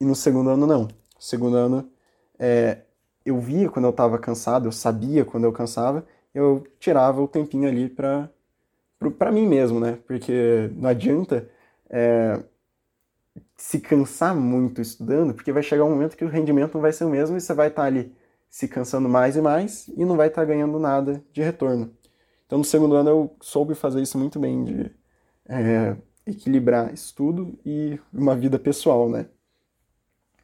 E 0.00 0.04
no 0.04 0.14
segundo 0.14 0.50
ano 0.50 0.66
não. 0.66 0.82
No 0.82 0.90
segundo 1.18 1.56
ano 1.56 1.90
é, 2.38 2.82
eu 3.24 3.38
via 3.38 3.70
quando 3.70 3.86
eu 3.86 3.90
estava 3.90 4.18
cansado, 4.18 4.66
eu 4.66 4.72
sabia 4.72 5.24
quando 5.24 5.44
eu 5.44 5.52
cansava, 5.52 6.04
eu 6.34 6.66
tirava 6.78 7.22
o 7.22 7.28
tempinho 7.28 7.68
ali 7.68 7.88
para 7.88 8.28
para 9.18 9.32
mim 9.32 9.48
mesmo, 9.48 9.80
né? 9.80 9.98
Porque 10.06 10.70
não 10.76 10.88
adianta 10.88 11.48
é, 11.90 12.40
se 13.56 13.80
cansar 13.80 14.34
muito 14.34 14.80
estudando, 14.80 15.34
porque 15.34 15.52
vai 15.52 15.62
chegar 15.62 15.84
um 15.84 15.90
momento 15.90 16.16
que 16.16 16.24
o 16.24 16.28
rendimento 16.28 16.74
não 16.74 16.80
vai 16.80 16.92
ser 16.92 17.04
o 17.04 17.10
mesmo 17.10 17.36
e 17.36 17.40
você 17.40 17.54
vai 17.54 17.68
estar 17.68 17.82
tá 17.82 17.88
ali 17.88 18.14
se 18.48 18.68
cansando 18.68 19.08
mais 19.08 19.36
e 19.36 19.40
mais 19.40 19.88
e 19.88 20.04
não 20.04 20.16
vai 20.16 20.28
estar 20.28 20.42
tá 20.42 20.46
ganhando 20.46 20.78
nada 20.78 21.22
de 21.32 21.42
retorno. 21.42 21.90
Então, 22.52 22.58
no 22.58 22.66
segundo 22.66 22.94
ano, 22.96 23.08
eu 23.08 23.36
soube 23.40 23.74
fazer 23.74 24.02
isso 24.02 24.18
muito 24.18 24.38
bem, 24.38 24.62
de 24.62 24.90
é, 25.48 25.96
equilibrar 26.26 26.92
estudo 26.92 27.58
e 27.64 27.98
uma 28.12 28.36
vida 28.36 28.58
pessoal, 28.58 29.08
né? 29.08 29.24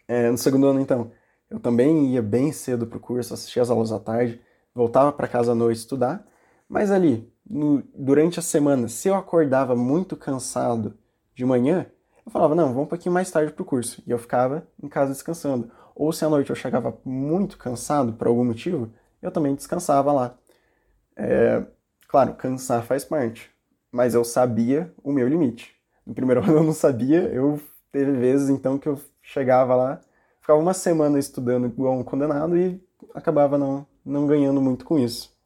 É, 0.09 0.31
no 0.31 0.39
segundo 0.39 0.67
ano, 0.69 0.81
então, 0.81 1.13
eu 1.51 1.61
também 1.61 2.15
ia 2.15 2.23
bem 2.23 2.51
cedo 2.51 2.87
para 2.87 2.97
o 2.97 3.01
curso, 3.01 3.35
assistia 3.35 3.61
as 3.61 3.69
aulas 3.69 3.93
à 3.93 3.99
tarde, 4.01 4.41
voltava 4.75 5.13
para 5.13 5.29
casa 5.29 5.53
à 5.53 5.55
noite 5.55 5.81
estudar, 5.81 6.27
mas 6.67 6.91
ali, 6.91 7.31
no, 7.45 7.83
durante 7.95 8.39
a 8.39 8.43
semana, 8.43 8.89
se 8.89 9.09
eu 9.09 9.15
acordava 9.15 9.77
muito 9.77 10.17
cansado 10.17 10.97
de 11.35 11.45
manhã, 11.45 11.85
eu 12.25 12.33
falava, 12.33 12.55
não, 12.55 12.69
vamos 12.69 12.85
um 12.85 12.87
pouquinho 12.87 13.13
mais 13.13 13.31
tarde 13.31 13.53
para 13.53 13.63
o 13.63 13.67
curso. 13.67 14.03
E 14.07 14.11
eu 14.11 14.19
ficava 14.19 14.67
em 14.83 14.89
casa 14.89 15.13
descansando. 15.13 15.71
Ou 15.95 16.11
se 16.11 16.25
à 16.25 16.31
noite 16.31 16.49
eu 16.49 16.57
chegava 16.57 16.99
muito 17.05 17.59
cansado 17.59 18.15
por 18.15 18.29
algum 18.29 18.47
motivo, 18.47 18.91
eu 19.21 19.31
também 19.31 19.55
descansava 19.55 20.11
lá. 20.11 20.39
É, 21.15 21.67
Claro, 22.09 22.35
cansar 22.37 22.83
faz 22.85 23.05
parte, 23.05 23.51
mas 23.93 24.15
eu 24.15 24.25
sabia 24.25 24.91
o 25.05 25.13
meu 25.13 25.29
limite. 25.29 25.77
No 26.07 26.15
primeiro 26.15 26.41
ano 26.43 26.57
eu 26.57 26.65
não 26.65 26.73
sabia, 26.73 27.23
eu 27.25 27.61
teve 27.93 28.13
vezes 28.13 28.49
então 28.49 28.79
que 28.79 28.89
eu 28.89 28.99
chegava 29.21 29.77
lá, 29.77 30.01
ficava 30.41 30.59
uma 30.59 30.73
semana 30.73 31.19
estudando 31.19 31.67
igual 31.67 31.99
um 31.99 32.03
condenado 32.03 32.57
e 32.57 32.83
acabava 33.15 33.59
não, 33.59 33.87
não 34.05 34.27
ganhando 34.27 34.61
muito 34.61 34.87
com 34.87 34.99
isso. 34.99 35.37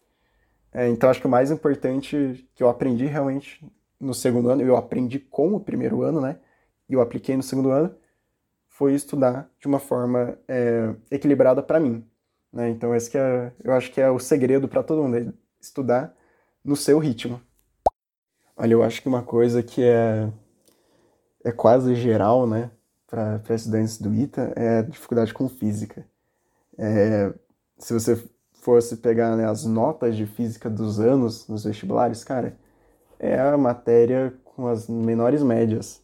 É, 0.73 0.89
então 0.89 1.11
acho 1.11 1.21
que 1.21 1.27
o 1.27 1.31
mais 1.31 1.51
importante 1.51 2.49
que 2.55 2.63
eu 2.63 2.69
aprendi 2.69 3.07
realmente 3.07 3.65
no 4.01 4.15
segundo 4.15 4.49
ano, 4.49 4.63
eu 4.63 4.77
aprendi 4.77 5.19
com 5.19 5.55
o 5.55 5.61
primeiro 5.61 6.03
ano, 6.03 6.21
né? 6.21 6.39
E 6.89 6.95
eu 6.95 7.01
apliquei 7.01 7.37
no 7.37 7.43
segundo 7.43 7.71
ano, 7.71 7.95
foi 8.69 8.95
estudar 8.95 9.51
de 9.61 9.67
uma 9.67 9.79
forma 9.81 10.39
é, 10.49 10.95
equilibrada 11.11 11.63
para 11.63 11.81
mim. 11.81 12.05
Né? 12.53 12.71
Então 12.71 12.95
esse 12.95 13.11
que 13.11 13.19
é, 13.19 13.53
eu 13.65 13.73
acho 13.73 13.91
que 13.93 14.01
é 14.01 14.11
o 14.11 14.19
segredo 14.19 14.69
para 14.69 14.83
todo 14.83 15.03
mundo, 15.03 15.17
é 15.17 15.33
estudar 15.61 16.15
no 16.65 16.77
seu 16.77 16.99
ritmo. 16.99 17.41
Olha, 18.57 18.73
eu 18.73 18.83
acho 18.83 19.03
que 19.03 19.09
uma 19.09 19.23
coisa 19.23 19.63
que 19.63 19.83
é, 19.83 20.31
é 21.45 21.53
quase 21.53 21.95
geral, 21.95 22.47
né, 22.47 22.71
para 23.07 23.55
estudantes 23.55 23.99
do 23.99 24.15
ITA 24.15 24.53
é 24.57 24.79
a 24.79 24.83
dificuldade 24.83 25.35
com 25.35 25.49
física. 25.49 26.07
É, 26.79 27.33
se 27.79 27.93
você 27.93 28.23
fosse 28.55 28.97
pegar 28.97 29.37
né, 29.37 29.49
as 29.49 29.65
notas 29.65 30.17
de 30.17 30.27
física 30.27 30.71
dos 30.71 31.01
anos 31.01 31.49
nos 31.49 31.65
vestibulares, 31.65 32.23
cara, 32.25 32.57
é 33.19 33.39
a 33.39 33.57
matéria 33.59 34.33
com 34.45 34.69
as 34.69 34.89
menores 34.89 35.43
médias. 35.43 36.01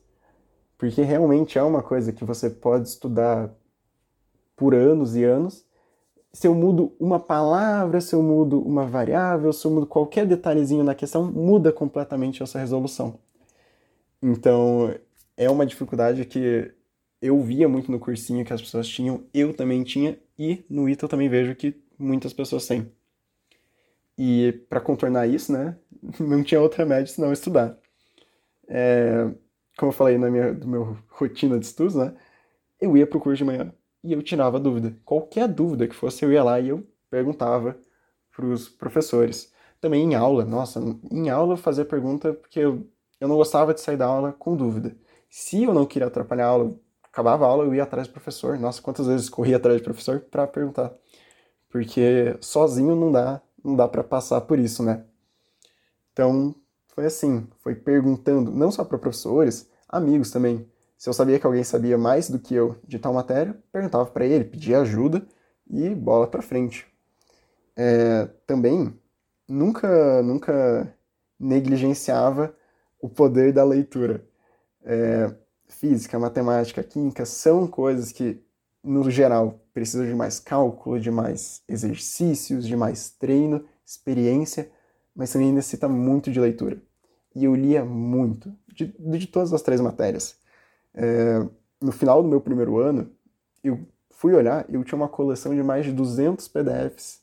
Porque 0.76 1.02
realmente 1.02 1.58
é 1.58 1.62
uma 1.62 1.82
coisa 1.82 2.12
que 2.12 2.24
você 2.24 2.48
pode 2.50 2.88
estudar 2.88 3.50
por 4.56 4.74
anos 4.74 5.16
e 5.16 5.24
anos. 5.24 5.64
Se 6.38 6.46
eu 6.46 6.54
mudo 6.54 6.94
uma 7.00 7.18
palavra, 7.18 8.00
se 8.00 8.14
eu 8.14 8.22
mudo 8.22 8.60
uma 8.62 8.86
variável, 8.86 9.52
se 9.52 9.66
eu 9.66 9.72
mudo 9.72 9.88
qualquer 9.88 10.24
detalhezinho 10.24 10.84
na 10.84 10.94
questão, 10.94 11.24
muda 11.32 11.72
completamente 11.72 12.44
essa 12.44 12.60
resolução. 12.60 13.18
Então, 14.22 14.94
é 15.36 15.50
uma 15.50 15.66
dificuldade 15.66 16.24
que 16.24 16.72
eu 17.20 17.42
via 17.42 17.68
muito 17.68 17.90
no 17.90 17.98
cursinho 17.98 18.44
que 18.44 18.52
as 18.52 18.60
pessoas 18.62 18.86
tinham, 18.86 19.24
eu 19.34 19.52
também 19.52 19.82
tinha, 19.82 20.16
e 20.38 20.64
no 20.70 20.88
ITA 20.88 21.06
eu 21.06 21.08
também 21.08 21.28
vejo 21.28 21.56
que 21.56 21.74
muitas 21.98 22.32
pessoas 22.32 22.68
têm. 22.68 22.88
E 24.16 24.52
para 24.68 24.80
contornar 24.80 25.26
isso, 25.26 25.52
né, 25.52 25.76
não 26.20 26.44
tinha 26.44 26.60
outra 26.60 26.86
média 26.86 27.12
senão 27.12 27.32
estudar. 27.32 27.76
É, 28.68 29.28
como 29.76 29.90
eu 29.90 29.96
falei 29.96 30.16
na 30.16 30.30
minha 30.30 30.54
do 30.54 30.68
meu 30.68 30.96
rotina 31.08 31.58
de 31.58 31.66
estudos, 31.66 31.96
né, 31.96 32.14
eu 32.80 32.96
ia 32.96 33.08
pro 33.08 33.18
curso 33.18 33.38
de 33.38 33.44
manhã 33.44 33.74
e 34.02 34.12
eu 34.12 34.22
tirava 34.22 34.58
dúvida. 34.60 34.96
Qualquer 35.04 35.48
dúvida 35.48 35.86
que 35.88 35.94
fosse, 35.94 36.24
eu 36.24 36.32
ia 36.32 36.42
lá 36.42 36.60
e 36.60 36.68
eu 36.68 36.86
perguntava 37.10 37.76
para 38.34 38.46
os 38.46 38.68
professores. 38.68 39.52
Também 39.80 40.04
em 40.04 40.14
aula, 40.14 40.44
nossa, 40.44 40.80
em 41.10 41.28
aula 41.30 41.54
eu 41.54 41.56
fazia 41.56 41.84
pergunta 41.84 42.32
porque 42.32 42.60
eu, 42.60 42.86
eu 43.20 43.28
não 43.28 43.36
gostava 43.36 43.74
de 43.74 43.80
sair 43.80 43.96
da 43.96 44.06
aula 44.06 44.32
com 44.32 44.56
dúvida. 44.56 44.96
Se 45.30 45.64
eu 45.64 45.74
não 45.74 45.86
queria 45.86 46.08
atrapalhar 46.08 46.46
a 46.46 46.48
aula, 46.48 46.76
acabava 47.02 47.44
a 47.44 47.48
aula, 47.48 47.64
eu 47.64 47.74
ia 47.74 47.82
atrás 47.82 48.08
do 48.08 48.12
professor. 48.12 48.58
Nossa, 48.58 48.82
quantas 48.82 49.06
vezes 49.06 49.28
corria 49.28 49.56
atrás 49.56 49.80
do 49.80 49.84
professor 49.84 50.20
para 50.20 50.46
perguntar. 50.46 50.92
Porque 51.68 52.36
sozinho 52.40 52.96
não 52.96 53.12
dá, 53.12 53.42
não 53.62 53.76
dá 53.76 53.86
para 53.86 54.02
passar 54.02 54.40
por 54.42 54.58
isso, 54.58 54.82
né? 54.82 55.04
Então, 56.12 56.54
foi 56.88 57.06
assim, 57.06 57.46
foi 57.60 57.74
perguntando, 57.74 58.50
não 58.50 58.72
só 58.72 58.84
para 58.84 58.98
professores, 58.98 59.70
amigos 59.88 60.30
também. 60.30 60.66
Se 60.98 61.08
eu 61.08 61.12
sabia 61.14 61.38
que 61.38 61.46
alguém 61.46 61.62
sabia 61.62 61.96
mais 61.96 62.28
do 62.28 62.40
que 62.40 62.54
eu 62.54 62.76
de 62.84 62.98
tal 62.98 63.14
matéria, 63.14 63.56
perguntava 63.72 64.04
para 64.06 64.26
ele, 64.26 64.44
pedia 64.44 64.80
ajuda 64.80 65.24
e 65.70 65.94
bola 65.94 66.26
para 66.26 66.42
frente. 66.42 66.86
É, 67.76 68.28
também 68.44 68.92
nunca, 69.46 70.20
nunca 70.24 70.92
negligenciava 71.38 72.52
o 73.00 73.08
poder 73.08 73.52
da 73.52 73.62
leitura. 73.62 74.26
É, 74.84 75.32
física, 75.68 76.18
matemática, 76.18 76.82
química 76.82 77.24
são 77.24 77.68
coisas 77.68 78.10
que, 78.10 78.42
no 78.82 79.08
geral, 79.08 79.60
precisam 79.72 80.04
de 80.04 80.14
mais 80.14 80.40
cálculo, 80.40 80.98
de 80.98 81.10
mais 81.10 81.62
exercícios, 81.68 82.66
de 82.66 82.76
mais 82.76 83.10
treino, 83.10 83.64
experiência, 83.86 84.68
mas 85.14 85.32
também 85.32 85.52
necessita 85.52 85.88
muito 85.88 86.32
de 86.32 86.40
leitura. 86.40 86.82
E 87.36 87.44
eu 87.44 87.54
lia 87.54 87.84
muito, 87.84 88.52
de, 88.66 88.86
de 88.98 89.26
todas 89.28 89.52
as 89.52 89.62
três 89.62 89.80
matérias. 89.80 90.36
É, 90.98 91.46
no 91.80 91.92
final 91.92 92.20
do 92.22 92.28
meu 92.28 92.40
primeiro 92.40 92.78
ano, 92.78 93.08
eu 93.62 93.86
fui 94.10 94.34
olhar 94.34 94.66
e 94.68 94.74
eu 94.74 94.82
tinha 94.82 94.96
uma 94.96 95.08
coleção 95.08 95.54
de 95.54 95.62
mais 95.62 95.84
de 95.86 95.92
200 95.92 96.48
PDFs 96.48 97.22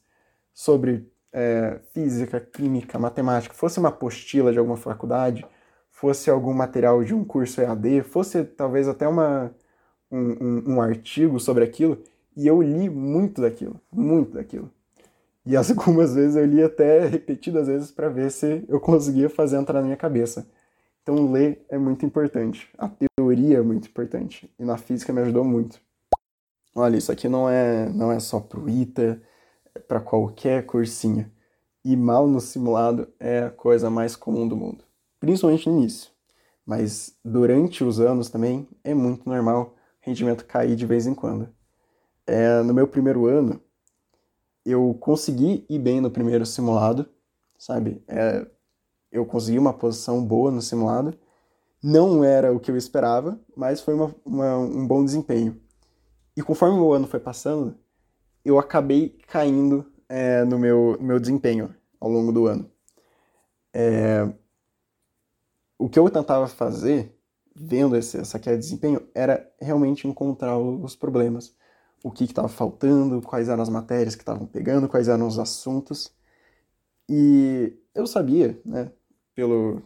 sobre 0.54 1.12
é, 1.34 1.80
física, 1.94 2.40
química, 2.40 2.98
matemática, 2.98 3.54
fosse 3.54 3.78
uma 3.80 3.90
apostila 3.90 4.54
de 4.54 4.58
alguma 4.58 4.78
faculdade, 4.78 5.46
fosse 5.92 6.30
algum 6.30 6.54
material 6.54 7.04
de 7.04 7.14
um 7.14 7.26
curso 7.26 7.60
EAD, 7.60 8.04
fosse 8.04 8.46
talvez 8.46 8.88
até 8.88 9.06
uma, 9.06 9.54
um, 10.10 10.20
um, 10.20 10.76
um 10.76 10.82
artigo 10.82 11.38
sobre 11.38 11.66
aquilo, 11.66 12.02
e 12.38 12.48
eu 12.48 12.62
li 12.62 12.90
muito 12.90 13.42
daquilo, 13.42 13.80
muito 13.92 14.34
daquilo. 14.36 14.72
E 15.46 15.56
algumas 15.58 16.16
vezes 16.16 16.38
eu 16.38 16.46
li 16.46 16.64
até 16.64 17.08
repetidas 17.08 17.68
vezes 17.68 17.92
para 17.92 18.08
ver 18.10 18.32
se 18.32 18.64
eu 18.70 18.80
conseguia 18.80 19.30
fazer 19.30 19.58
entrar 19.58 19.80
na 19.80 19.86
minha 19.86 19.98
cabeça. 19.98 20.48
Então 21.06 21.32
ler 21.32 21.64
é 21.70 21.78
muito 21.78 22.04
importante. 22.04 22.68
A 22.78 22.90
teoria 22.90 23.60
é 23.60 23.62
muito 23.62 23.88
importante. 23.88 24.52
E 24.58 24.66
na 24.66 24.76
física 24.76 25.14
me 25.14 25.22
ajudou 25.22 25.44
muito. 25.44 25.80
Olha, 26.74 26.98
isso 26.98 27.12
aqui 27.12 27.30
não 27.30 27.48
é, 27.48 27.88
não 27.90 28.12
é 28.12 28.20
só 28.20 28.40
pro 28.40 28.68
ITA, 28.68 29.22
é 29.76 29.80
para 29.80 30.02
qualquer 30.02 30.66
cursinho. 30.66 31.32
E 31.84 31.96
mal 31.96 32.28
no 32.28 32.42
simulado 32.42 33.08
é 33.20 33.44
a 33.44 33.52
coisa 33.52 33.90
mais 33.90 34.16
comum 34.16 34.48
do 34.48 34.58
mundo 34.58 34.84
principalmente 35.26 35.68
no 35.68 35.78
início. 35.80 36.12
Mas 36.66 37.16
durante 37.24 37.84
os 37.84 38.00
anos 38.00 38.30
também 38.30 38.68
é 38.84 38.94
muito 38.94 39.28
normal 39.28 39.76
o 39.76 40.06
rendimento 40.06 40.46
cair 40.46 40.76
de 40.76 40.86
vez 40.86 41.08
em 41.08 41.14
quando. 41.14 41.50
É, 42.26 42.62
no 42.62 42.74
meu 42.74 42.88
primeiro 42.88 43.26
ano, 43.26 43.62
eu 44.66 44.96
consegui 45.00 45.66
ir 45.70 45.80
bem 45.80 46.02
no 46.02 46.10
primeiro 46.10 46.46
simulado, 46.46 47.08
sabe? 47.58 48.04
É, 48.08 48.48
eu 49.16 49.26
consegui 49.26 49.58
uma 49.58 49.74
posição 49.74 50.24
boa 50.24 50.52
no 50.52 50.62
simulado. 50.62 51.18
Não 51.82 52.24
era 52.24 52.54
o 52.54 52.60
que 52.60 52.70
eu 52.70 52.76
esperava, 52.76 53.40
mas 53.56 53.80
foi 53.80 53.94
uma, 53.94 54.14
uma, 54.26 54.58
um 54.58 54.86
bom 54.86 55.04
desempenho. 55.06 55.60
E 56.36 56.42
conforme 56.42 56.80
o 56.80 56.92
ano 56.92 57.08
foi 57.08 57.20
passando, 57.20 57.78
eu 58.44 58.60
acabei 58.60 59.18
caindo 59.28 59.86
é, 60.10 60.44
no 60.44 60.60
meu, 60.60 60.98
meu 61.00 61.20
desempenho 61.20 61.74
ao 62.00 62.10
longo 62.10 62.32
do 62.34 62.46
ano. 62.46 62.70
É, 63.74 64.30
o 65.78 65.88
que 65.88 65.98
eu 65.98 66.10
tentava 66.10 66.48
fazer, 66.48 67.18
vendo 67.56 67.96
esse, 67.96 68.18
essa 68.18 68.38
queda 68.38 68.58
de 68.58 68.64
desempenho, 68.64 69.08
era 69.14 69.50
realmente 69.62 70.08
encontrar 70.08 70.58
os 70.58 70.96
problemas. 70.96 71.56
O 72.04 72.12
que 72.12 72.26
estava 72.26 72.50
faltando, 72.50 73.22
quais 73.22 73.48
eram 73.48 73.64
as 73.64 73.70
matérias 73.70 74.16
que 74.16 74.22
estavam 74.22 74.46
pegando, 74.46 74.90
quais 74.90 75.08
eram 75.08 75.26
os 75.26 75.40
assuntos. 75.40 76.14
E 77.10 77.78
eu 77.94 78.06
sabia, 78.06 78.60
né, 78.66 78.92
pelo, 79.36 79.82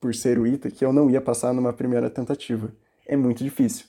por 0.00 0.14
ser 0.14 0.38
o 0.38 0.46
ITA, 0.46 0.70
que 0.70 0.84
eu 0.84 0.92
não 0.92 1.10
ia 1.10 1.20
passar 1.20 1.52
numa 1.52 1.72
primeira 1.72 2.08
tentativa. 2.08 2.72
É 3.06 3.16
muito 3.16 3.42
difícil. 3.42 3.86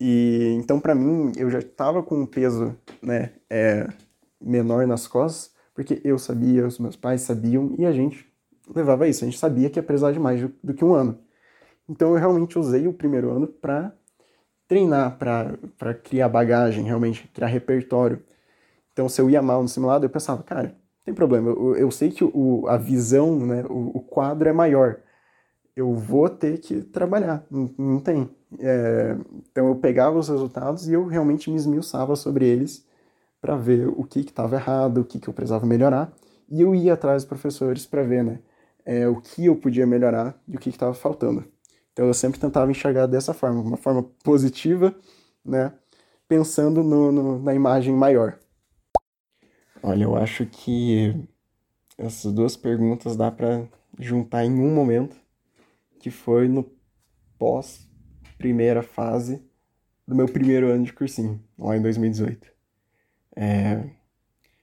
E 0.00 0.54
então, 0.58 0.80
para 0.80 0.94
mim, 0.94 1.30
eu 1.36 1.50
já 1.50 1.58
estava 1.58 2.02
com 2.02 2.20
um 2.22 2.26
peso 2.26 2.74
né, 3.02 3.32
é, 3.50 3.86
menor 4.40 4.86
nas 4.86 5.06
costas, 5.06 5.54
porque 5.74 6.00
eu 6.02 6.18
sabia, 6.18 6.66
os 6.66 6.78
meus 6.78 6.96
pais 6.96 7.20
sabiam 7.20 7.74
e 7.78 7.84
a 7.84 7.92
gente 7.92 8.26
levava 8.74 9.06
isso. 9.06 9.24
A 9.24 9.26
gente 9.26 9.38
sabia 9.38 9.68
que 9.68 9.78
ia 9.78 9.82
precisar 9.82 10.12
de 10.12 10.18
mais 10.18 10.40
do 10.64 10.74
que 10.74 10.84
um 10.84 10.94
ano. 10.94 11.18
Então 11.88 12.10
eu 12.10 12.16
realmente 12.16 12.58
usei 12.58 12.86
o 12.86 12.92
primeiro 12.92 13.30
ano 13.30 13.46
para 13.46 13.92
treinar, 14.66 15.18
para 15.18 15.94
criar 15.94 16.28
bagagem, 16.28 16.84
realmente 16.84 17.28
criar 17.28 17.48
repertório. 17.48 18.22
Então 18.92 19.08
se 19.08 19.20
eu 19.20 19.28
ia 19.28 19.42
mal 19.42 19.62
no 19.62 19.68
simulado, 19.68 20.06
eu 20.06 20.10
pensava, 20.10 20.42
cara, 20.42 20.76
tem 21.04 21.14
problema, 21.14 21.50
eu, 21.50 21.76
eu 21.76 21.90
sei 21.90 22.10
que 22.10 22.24
o, 22.24 22.66
a 22.68 22.76
visão, 22.76 23.38
né, 23.46 23.64
o, 23.68 23.98
o, 23.98 24.00
quadro 24.00 24.48
é 24.48 24.52
maior. 24.52 25.00
Eu 25.74 25.94
vou 25.94 26.28
ter 26.28 26.58
que 26.58 26.82
trabalhar, 26.82 27.44
não, 27.50 27.70
não 27.78 28.00
tem. 28.00 28.28
É, 28.58 29.16
então 29.50 29.68
eu 29.68 29.76
pegava 29.76 30.18
os 30.18 30.28
resultados 30.28 30.88
e 30.88 30.92
eu 30.92 31.06
realmente 31.06 31.50
me 31.50 31.56
esmiuçava 31.56 32.16
sobre 32.16 32.46
eles 32.46 32.84
para 33.40 33.56
ver 33.56 33.88
o 33.88 34.04
que 34.04 34.20
estava 34.20 34.56
errado, 34.56 34.98
o 34.98 35.04
que, 35.04 35.18
que 35.18 35.28
eu 35.28 35.34
precisava 35.34 35.66
melhorar. 35.66 36.12
E 36.50 36.60
eu 36.60 36.74
ia 36.74 36.94
atrás 36.94 37.22
dos 37.22 37.28
professores 37.28 37.86
para 37.86 38.02
ver, 38.02 38.24
né? 38.24 38.40
é, 38.84 39.06
o 39.08 39.20
que 39.20 39.46
eu 39.46 39.56
podia 39.56 39.86
melhorar 39.86 40.38
e 40.48 40.56
o 40.56 40.58
que 40.58 40.68
estava 40.68 40.94
faltando. 40.94 41.44
Então 41.92 42.06
eu 42.06 42.14
sempre 42.14 42.40
tentava 42.40 42.70
enxergar 42.70 43.06
dessa 43.06 43.34
forma, 43.34 43.60
uma 43.60 43.76
forma 43.76 44.02
positiva, 44.24 44.94
né? 45.44 45.72
Pensando 46.28 46.82
no, 46.82 47.10
no, 47.12 47.38
na 47.40 47.54
imagem 47.54 47.94
maior. 47.94 48.38
Olha, 49.82 50.04
eu 50.04 50.14
acho 50.16 50.44
que 50.46 51.14
essas 51.98 52.32
duas 52.32 52.56
perguntas 52.56 53.16
dá 53.16 53.30
para 53.30 53.66
juntar 53.98 54.44
em 54.44 54.52
um 54.52 54.74
momento, 54.74 55.16
que 56.00 56.10
foi 56.10 56.48
no 56.48 56.70
pós 57.38 57.88
primeira 58.38 58.82
fase 58.82 59.42
do 60.06 60.14
meu 60.14 60.26
primeiro 60.26 60.70
ano 60.70 60.84
de 60.84 60.92
cursinho, 60.92 61.42
lá 61.58 61.76
em 61.76 61.82
2018. 61.82 62.48
É, 63.36 63.90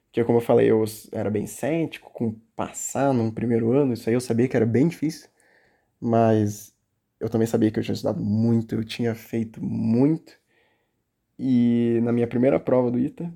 porque, 0.05 0.24
como 0.24 0.39
eu 0.39 0.43
falei, 0.43 0.71
eu 0.71 0.83
era 1.12 1.29
bem 1.29 1.47
cético 1.47 2.12
com 2.12 2.33
passar 2.55 3.13
num 3.13 3.31
primeiro 3.31 3.71
ano, 3.74 3.93
isso 3.93 4.09
aí 4.09 4.15
eu 4.15 4.21
sabia 4.21 4.47
que 4.47 4.57
era 4.57 4.65
bem 4.65 4.88
difícil, 4.88 5.29
mas 6.00 6.75
eu 7.19 7.29
também 7.29 7.47
sabia 7.47 7.71
que 7.71 7.79
eu 7.79 7.83
tinha 7.83 7.95
estudado 7.95 8.24
muito, 8.24 8.75
eu 8.75 8.83
tinha 8.83 9.15
feito 9.15 9.63
muito, 9.63 10.33
e 11.39 12.00
na 12.03 12.12
minha 12.12 12.27
primeira 12.27 12.59
prova 12.59 12.91
do 12.91 13.00
ITA, 13.00 13.31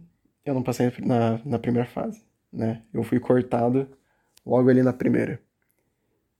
eu 0.45 0.53
não 0.53 0.63
passei 0.63 0.91
na, 0.99 1.39
na 1.45 1.59
primeira 1.59 1.87
fase, 1.87 2.23
né? 2.51 2.83
Eu 2.93 3.03
fui 3.03 3.19
cortado 3.19 3.87
logo 4.45 4.69
ali 4.69 4.81
na 4.83 4.93
primeira. 4.93 5.41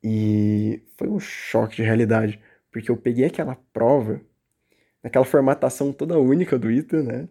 E 0.03 0.81
foi 0.98 1.08
um 1.08 1.20
choque 1.20 1.77
de 1.77 1.84
realidade, 1.84 2.41
porque 2.72 2.89
eu 2.89 2.98
peguei 2.98 3.25
aquela 3.25 3.55
prova, 3.74 4.22
naquela 5.03 5.25
formatação 5.25 5.93
toda 5.93 6.20
única 6.20 6.58
do 6.58 6.72
ITA, 6.72 7.03
né? 7.03 7.29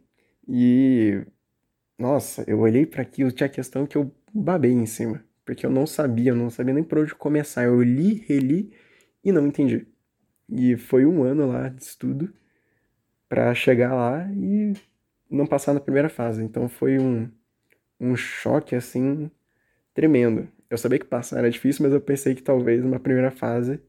E 0.49 1.25
nossa, 1.99 2.45
eu 2.49 2.61
olhei 2.61 2.87
para 2.87 3.03
aquilo, 3.03 3.31
tinha 3.31 3.49
questão 3.49 3.87
que 3.87 3.97
eu 3.97 4.11
babei 4.33 4.73
em 4.73 4.87
cima, 4.87 5.23
porque 5.45 5.67
eu 5.67 5.71
não 5.71 5.87
sabia, 5.87 6.31
eu 6.33 6.37
não 6.37 6.51
sabia 6.51 6.75
nem 6.75 6.85
por 6.85 6.99
onde 6.99 7.15
começar. 7.15 7.65
Eu 7.65 7.83
li, 7.83 8.25
reli 8.27 8.73
e 9.25 9.33
não 9.33 9.47
entendi. 9.47 9.87
E 10.49 10.77
foi 10.77 11.05
um 11.07 11.23
ano 11.23 11.47
lá 11.47 11.69
de 11.69 11.83
estudo 11.83 12.33
para 13.29 13.55
chegar 13.55 13.95
lá 13.95 14.29
e 14.33 14.73
não 15.31 15.47
passar 15.47 15.73
na 15.73 15.81
primeira 15.81 16.09
fase. 16.09 16.43
Então 16.43 16.69
foi 16.69 16.99
um, 16.99 17.31
um 17.99 18.17
choque 18.17 18.75
assim 18.75 19.31
tremendo. 19.95 20.49
Eu 20.69 20.79
sabia 20.79 20.99
que 20.99 21.07
passar 21.07 21.39
era 21.39 21.51
difícil, 21.51 21.85
mas 21.85 21.93
eu 21.93 22.01
pensei 22.01 22.35
que 22.35 22.43
talvez 22.43 22.85
uma 22.85 23.01
primeira 23.01 23.31
fase 23.31 23.81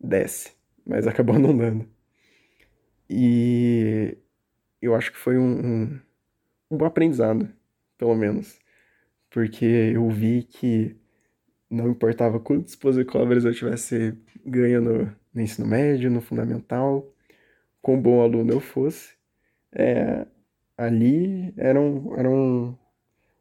desse, 0.00 0.52
mas 0.86 1.06
acabou 1.06 1.38
não 1.38 1.56
dando. 1.56 1.88
E 3.08 4.16
eu 4.80 4.94
acho 4.94 5.12
que 5.12 5.18
foi 5.18 5.36
um, 5.36 5.66
um, 5.66 6.00
um 6.70 6.76
bom 6.76 6.84
aprendizado, 6.84 7.48
pelo 7.98 8.14
menos, 8.14 8.58
porque 9.30 9.64
eu 9.64 10.08
vi 10.08 10.44
que 10.44 10.96
não 11.68 11.88
importava 11.88 12.40
quantos 12.40 12.74
posicovers 12.76 13.44
eu 13.44 13.54
tivesse 13.54 14.16
ganho 14.44 14.80
no, 14.80 15.16
no 15.34 15.40
ensino 15.40 15.66
médio, 15.66 16.10
no 16.10 16.20
fundamental, 16.20 17.12
quão 17.82 18.00
bom 18.00 18.22
aluno 18.22 18.52
eu 18.52 18.60
fosse, 18.60 19.14
é, 19.72 20.26
ali 20.86 21.52
era 21.56 21.80
um, 21.80 22.16
era 22.18 22.30
um 22.30 22.76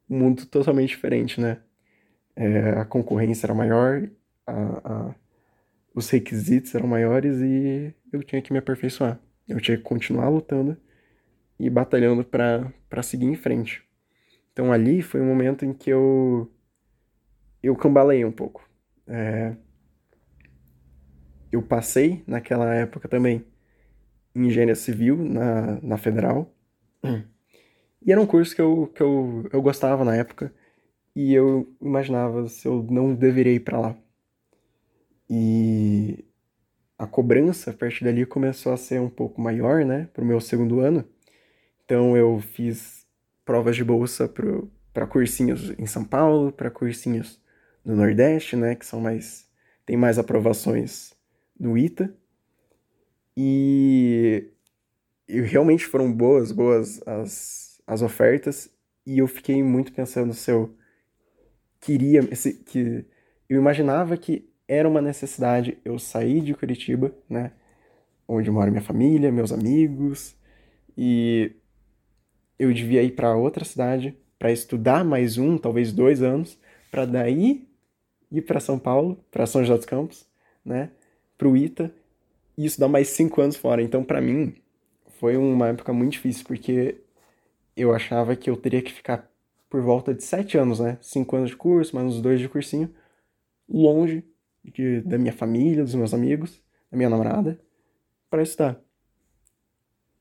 mundo 0.08 0.46
totalmente 0.46 0.90
diferente, 0.90 1.40
né? 1.42 1.62
É, 2.36 2.72
a 2.72 2.86
concorrência 2.86 3.48
era 3.48 3.54
maior, 3.54 4.10
a, 4.48 5.10
a, 5.10 5.16
os 5.94 6.10
requisitos 6.10 6.74
eram 6.76 6.88
maiores 6.88 7.40
e 7.42 7.94
eu 8.12 8.24
tinha 8.24 8.42
que 8.42 8.54
me 8.54 8.60
aperfeiçoar. 8.60 9.20
Eu 9.48 9.60
tinha 9.62 9.78
que 9.78 9.84
continuar 9.84 10.30
lutando 10.30 10.78
e 11.60 11.70
batalhando 11.70 12.24
para 12.24 13.04
seguir 13.04 13.26
em 13.26 13.36
frente. 13.36 13.84
Então 14.54 14.72
ali 14.72 15.02
foi 15.02 15.22
um 15.22 15.28
momento 15.28 15.66
em 15.66 15.74
que 15.74 15.90
eu 15.90 16.52
eu 17.62 17.76
cambalei 17.76 18.24
um 18.26 18.32
pouco. 18.32 18.68
É, 19.08 19.56
eu 21.52 21.62
passei 21.62 22.24
naquela 22.28 22.74
época 22.76 23.08
também 23.08 23.46
engenharia 24.36 24.76
civil 24.76 25.18
na, 25.18 25.80
na 25.82 25.98
federal. 25.98 26.54
E 28.02 28.12
era 28.12 28.22
um 28.22 28.26
curso 28.26 28.56
que 28.56 28.62
eu, 28.62 28.88
que 28.94 29.02
eu, 29.02 29.50
eu 29.52 29.62
gostava 29.62 30.06
na 30.06 30.16
época 30.16 30.54
e 31.16 31.34
eu 31.34 31.72
imaginava 31.82 32.48
se 32.48 32.68
eu 32.68 32.82
não 32.90 33.14
deveria 33.14 33.54
ir 33.54 33.60
para 33.60 33.80
lá. 33.80 33.98
E 35.30 36.26
a 36.98 37.06
cobrança 37.06 37.72
a 37.72 37.74
partir 37.74 38.04
dali 38.04 38.26
começou 38.26 38.74
a 38.74 38.78
ser 38.78 39.00
um 39.00 39.10
pouco 39.10 39.42
maior, 39.42 39.86
né, 39.86 40.08
para 40.14 40.24
o 40.24 40.28
meu 40.28 40.40
segundo 40.40 40.80
ano. 40.80 41.04
Então 41.86 42.16
eu 42.16 42.40
fiz 42.40 43.06
provas 43.46 43.76
de 43.76 43.84
bolsa 43.84 44.32
para 44.94 45.08
cursinhos 45.08 45.74
em 45.78 45.86
São 45.86 46.04
Paulo, 46.04 46.52
para 46.52 46.72
cursinhos 46.72 47.42
no 47.84 47.96
Nordeste, 47.96 48.56
né, 48.56 48.76
que 48.76 48.86
são 48.86 49.02
mais 49.02 49.50
tem 49.86 49.98
mais 49.98 50.20
aprovações 50.20 51.16
no 51.60 51.76
ITA. 51.76 52.14
E, 53.36 54.52
e 55.30 55.42
realmente 55.42 55.86
foram 55.86 56.12
boas, 56.12 56.52
boas 56.52 57.00
as, 57.08 57.80
as 57.86 58.02
ofertas. 58.02 58.70
E 59.06 59.20
eu 59.20 59.28
fiquei 59.28 59.62
muito 59.62 59.94
pensando 59.94 60.34
se 60.34 60.50
eu 60.52 60.76
queria, 61.80 62.36
se, 62.36 62.54
que 62.54 63.06
eu 63.48 63.60
imaginava 63.60 64.18
que 64.18 64.50
era 64.68 64.90
uma 64.90 65.02
necessidade 65.02 65.78
eu 65.86 66.00
sair 66.00 66.42
de 66.42 66.56
Curitiba, 66.56 67.14
né? 67.30 67.52
Onde 68.28 68.50
mora 68.50 68.72
minha 68.72 68.82
família, 68.82 69.32
meus 69.32 69.52
amigos, 69.52 70.36
e 70.98 71.52
eu 72.58 72.74
devia 72.74 73.02
ir 73.02 73.12
para 73.12 73.36
outra 73.36 73.64
cidade 73.64 74.18
para 74.38 74.52
estudar 74.52 75.04
mais 75.04 75.38
um, 75.38 75.58
talvez 75.58 75.92
dois 75.92 76.22
anos, 76.22 76.58
para 76.92 77.06
daí 77.06 77.68
ir 78.32 78.42
para 78.42 78.60
São 78.60 78.80
Paulo, 78.80 79.24
para 79.32 79.46
São 79.46 79.64
José 79.64 79.76
dos 79.76 79.86
Campos, 79.86 80.26
né? 80.64 80.90
Para 81.38 81.48
o 81.48 81.56
ITA 81.56 81.92
e 82.58 82.66
estudar 82.66 82.88
mais 82.88 83.10
cinco 83.10 83.42
anos 83.42 83.56
fora. 83.56 83.82
Então, 83.82 84.04
para 84.04 84.22
mim, 84.22 84.56
foi 85.20 85.38
uma 85.38 85.68
época 85.68 85.92
muito 85.94 86.14
difícil, 86.14 86.46
porque 86.46 87.02
eu 87.76 87.94
achava 87.94 88.36
que 88.36 88.50
eu 88.50 88.58
teria 88.58 88.82
que 88.82 88.94
ficar 88.94 89.30
por 89.70 89.82
volta 89.82 90.14
de 90.14 90.24
sete 90.24 90.58
anos, 90.58 90.80
né? 90.80 90.98
Cinco 91.02 91.36
anos 91.36 91.50
de 91.52 91.58
curso, 91.58 91.96
mais 91.96 92.08
uns 92.08 92.22
dois 92.22 92.40
de 92.40 92.50
cursinho, 92.50 92.90
longe 93.68 94.24
de, 94.64 95.02
da 95.02 95.18
minha 95.18 95.34
família, 95.34 95.84
dos 95.84 95.94
meus 95.94 96.14
amigos, 96.14 96.62
da 96.90 96.98
minha 96.98 97.10
namorada, 97.10 97.60
para 98.30 98.42
estudar. 98.42 98.82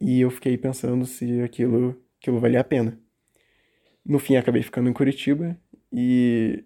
E 0.00 0.20
eu 0.20 0.30
fiquei 0.30 0.58
pensando 0.58 1.06
se 1.06 1.40
aquilo, 1.42 1.96
aquilo 2.20 2.40
valia 2.40 2.60
a 2.60 2.64
pena. 2.64 2.98
No 4.04 4.18
fim, 4.18 4.36
acabei 4.36 4.62
ficando 4.62 4.88
em 4.90 4.92
Curitiba 4.92 5.56
e 5.92 6.64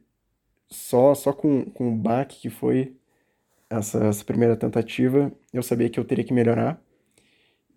só 0.69 1.15
só 1.15 1.33
com, 1.33 1.65
com 1.67 1.93
o 1.93 1.97
baque 1.97 2.41
que 2.41 2.51
foi 2.51 2.97
essa, 3.69 4.05
essa 4.07 4.25
primeira 4.25 4.57
tentativa, 4.57 5.33
eu 5.53 5.63
sabia 5.63 5.91
que 5.91 5.99
eu 6.01 6.05
teria 6.05 6.25
que 6.25 6.33
melhorar. 6.33 6.83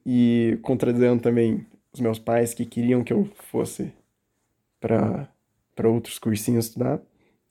E 0.06 0.60
contradizendo 0.62 1.22
também 1.22 1.66
os 1.94 2.00
meus 2.00 2.20
pais 2.20 2.54
que 2.54 2.66
queriam 2.66 3.04
que 3.04 3.14
eu 3.14 3.30
fosse 3.50 3.92
para 4.80 5.30
outros 5.84 6.20
cursinhos 6.20 6.66
estudar, 6.66 7.00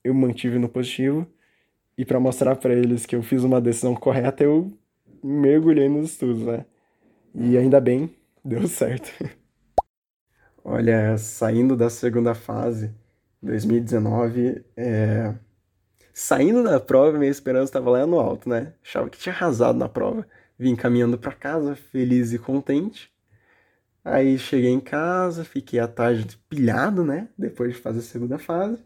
eu 0.02 0.14
mantive 0.14 0.58
no 0.58 0.68
positivo. 0.68 1.26
E 1.96 2.04
para 2.04 2.20
mostrar 2.20 2.56
para 2.56 2.74
eles 2.74 3.06
que 3.06 3.14
eu 3.14 3.22
fiz 3.22 3.44
uma 3.44 3.60
decisão 3.60 3.94
correta, 3.94 4.44
eu 4.44 4.72
mergulhei 5.22 5.88
nos 5.88 6.10
estudos, 6.10 6.42
né? 6.42 6.64
E 7.34 7.56
ainda 7.56 7.80
bem, 7.80 8.10
deu 8.44 8.66
certo. 8.66 9.10
Olha, 10.64 11.16
saindo 11.18 11.76
da 11.76 11.90
segunda 11.90 12.34
fase, 12.34 12.92
2019, 13.42 14.64
é, 14.76 15.34
Saindo 16.16 16.62
da 16.62 16.78
prova, 16.78 17.18
minha 17.18 17.30
esperança 17.30 17.64
estava 17.64 17.90
lá 17.90 18.06
no 18.06 18.20
alto, 18.20 18.48
né? 18.48 18.72
Achava 18.84 19.10
que 19.10 19.18
tinha 19.18 19.34
arrasado 19.34 19.76
na 19.76 19.88
prova. 19.88 20.24
Vim 20.58 20.76
caminhando 20.76 21.18
para 21.18 21.32
casa, 21.32 21.74
feliz 21.74 22.32
e 22.32 22.38
contente. 22.38 23.12
Aí 24.04 24.38
cheguei 24.38 24.70
em 24.70 24.80
casa, 24.80 25.44
fiquei 25.44 25.80
à 25.80 25.88
tarde 25.88 26.38
pilhado, 26.48 27.04
né? 27.04 27.28
Depois 27.36 27.74
de 27.74 27.80
fazer 27.80 28.00
a 28.00 28.02
segunda 28.02 28.38
fase. 28.38 28.78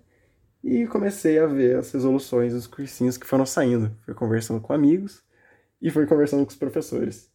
E 0.63 0.87
comecei 0.87 1.39
a 1.39 1.47
ver 1.47 1.77
as 1.77 1.93
resoluções 1.93 2.53
dos 2.53 2.67
cursinhos 2.67 3.17
que 3.17 3.27
foram 3.27 3.47
saindo. 3.47 3.91
Fui 4.05 4.15
conversando 4.15 4.61
com 4.61 4.73
amigos 4.73 5.23
e 5.81 5.91
fui 5.91 6.07
conversando 6.07 6.45
com 6.45 6.51
os 6.51 6.57
professores. 6.57 7.31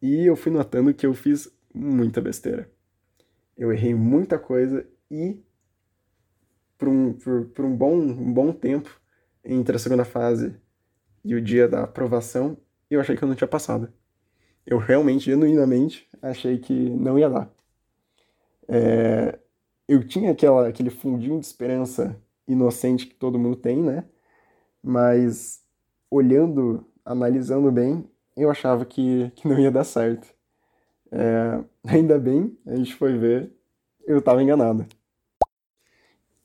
E 0.00 0.26
eu 0.26 0.36
fui 0.36 0.52
notando 0.52 0.92
que 0.92 1.06
eu 1.06 1.14
fiz 1.14 1.48
muita 1.72 2.20
besteira. 2.20 2.70
Eu 3.56 3.72
errei 3.72 3.94
muita 3.94 4.38
coisa 4.38 4.86
e 5.10 5.42
por 6.76 6.88
um, 6.88 7.12
por, 7.12 7.46
por 7.46 7.64
um, 7.64 7.76
bom, 7.76 7.96
um 7.96 8.32
bom 8.32 8.52
tempo 8.52 9.00
entre 9.44 9.76
a 9.76 9.78
segunda 9.78 10.04
fase 10.04 10.54
e 11.24 11.34
o 11.34 11.40
dia 11.40 11.66
da 11.66 11.84
aprovação, 11.84 12.56
eu 12.94 13.00
achei 13.00 13.16
que 13.16 13.22
eu 13.22 13.28
não 13.28 13.34
tinha 13.34 13.48
passado. 13.48 13.92
Eu 14.66 14.78
realmente, 14.78 15.26
genuinamente, 15.26 16.08
achei 16.22 16.58
que 16.58 16.72
não 16.72 17.18
ia 17.18 17.28
dar. 17.28 17.50
É, 18.68 19.38
eu 19.86 20.06
tinha 20.06 20.32
aquela, 20.32 20.68
aquele 20.68 20.90
fundinho 20.90 21.38
de 21.38 21.46
esperança 21.46 22.16
inocente 22.48 23.06
que 23.06 23.14
todo 23.14 23.38
mundo 23.38 23.56
tem, 23.56 23.82
né? 23.82 24.04
Mas 24.82 25.62
olhando, 26.10 26.86
analisando 27.04 27.70
bem, 27.70 28.08
eu 28.36 28.50
achava 28.50 28.84
que, 28.84 29.30
que 29.36 29.48
não 29.48 29.58
ia 29.58 29.70
dar 29.70 29.84
certo. 29.84 30.34
É, 31.12 31.64
ainda 31.86 32.18
bem, 32.18 32.56
a 32.66 32.76
gente 32.76 32.94
foi 32.94 33.16
ver, 33.18 33.52
eu 34.06 34.18
estava 34.18 34.42
enganado. 34.42 34.86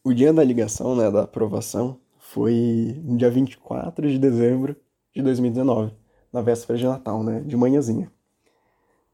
O 0.03 0.13
dia 0.13 0.33
da 0.33 0.43
ligação, 0.43 0.95
né, 0.95 1.11
da 1.11 1.23
aprovação, 1.23 1.99
foi 2.17 2.95
no 3.03 3.17
dia 3.17 3.29
24 3.29 4.09
de 4.09 4.19
dezembro 4.19 4.75
de 5.13 5.21
2019, 5.21 5.93
na 6.31 6.41
véspera 6.41 6.77
de 6.77 6.85
Natal, 6.85 7.23
né? 7.23 7.41
De 7.41 7.55
manhãzinha. 7.57 8.11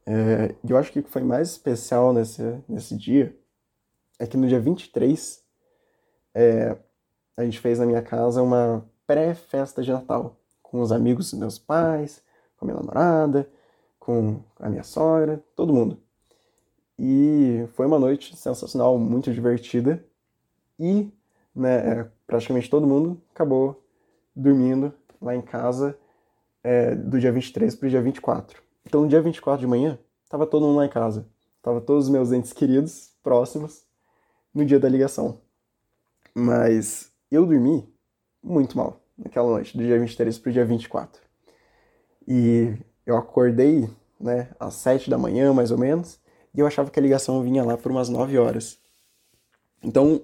É, 0.05 0.53
e 0.63 0.71
eu 0.71 0.77
acho 0.77 0.91
que 0.91 0.99
o 0.99 1.03
que 1.03 1.09
foi 1.09 1.23
mais 1.23 1.49
especial 1.49 2.13
nesse, 2.13 2.41
nesse 2.67 2.95
dia 2.95 3.35
é 4.19 4.27
que 4.27 4.37
no 4.37 4.47
dia 4.47 4.59
23 4.59 5.43
é, 6.33 6.77
a 7.35 7.43
gente 7.43 7.59
fez 7.59 7.79
na 7.79 7.85
minha 7.85 8.01
casa 8.01 8.41
uma 8.41 8.85
pré-festa 9.07 9.81
de 9.81 9.91
Natal 9.91 10.37
com 10.61 10.81
os 10.81 10.91
amigos 10.91 11.31
dos 11.31 11.39
meus 11.39 11.57
pais, 11.57 12.21
com 12.57 12.65
a 12.65 12.67
minha 12.67 12.79
namorada, 12.79 13.49
com 13.99 14.41
a 14.59 14.69
minha 14.69 14.83
sogra, 14.83 15.43
todo 15.55 15.73
mundo. 15.73 15.97
E 16.97 17.67
foi 17.73 17.85
uma 17.85 17.99
noite 17.99 18.35
sensacional, 18.35 18.97
muito 18.97 19.33
divertida. 19.33 20.03
E 20.79 21.11
né, 21.55 21.99
é, 21.99 22.11
praticamente 22.27 22.69
todo 22.69 22.87
mundo 22.87 23.21
acabou 23.33 23.83
dormindo 24.35 24.93
lá 25.21 25.35
em 25.35 25.41
casa 25.41 25.97
é, 26.65 26.95
do 26.95 27.19
dia 27.19 27.31
23 27.31 27.75
para 27.75 27.85
o 27.85 27.89
dia 27.91 28.01
24. 28.01 28.59
Então, 28.83 29.01
no 29.01 29.07
dia 29.07 29.21
24 29.21 29.61
de 29.61 29.67
manhã, 29.67 29.99
estava 30.23 30.47
todo 30.47 30.65
mundo 30.65 30.77
lá 30.77 30.85
em 30.87 30.89
casa. 30.89 31.27
Tava 31.61 31.79
todos 31.79 32.05
os 32.05 32.09
meus 32.09 32.31
entes 32.31 32.51
queridos, 32.51 33.11
próximos, 33.21 33.85
no 34.51 34.65
dia 34.65 34.79
da 34.79 34.89
ligação. 34.89 35.39
Mas 36.33 37.11
eu 37.31 37.45
dormi 37.45 37.87
muito 38.43 38.75
mal 38.75 38.99
naquela 39.15 39.47
noite, 39.47 39.77
do 39.77 39.83
dia 39.83 39.99
23 39.99 40.39
para 40.39 40.49
o 40.49 40.53
dia 40.53 40.65
24. 40.65 41.21
E 42.27 42.75
eu 43.05 43.15
acordei, 43.15 43.87
né, 44.19 44.49
às 44.59 44.73
7 44.73 45.07
da 45.07 45.19
manhã, 45.19 45.53
mais 45.53 45.69
ou 45.69 45.77
menos, 45.77 46.19
e 46.51 46.59
eu 46.59 46.65
achava 46.65 46.89
que 46.89 46.99
a 46.99 47.01
ligação 47.01 47.43
vinha 47.43 47.63
lá 47.63 47.77
por 47.77 47.91
umas 47.91 48.09
9 48.09 48.39
horas. 48.39 48.79
Então, 49.83 50.19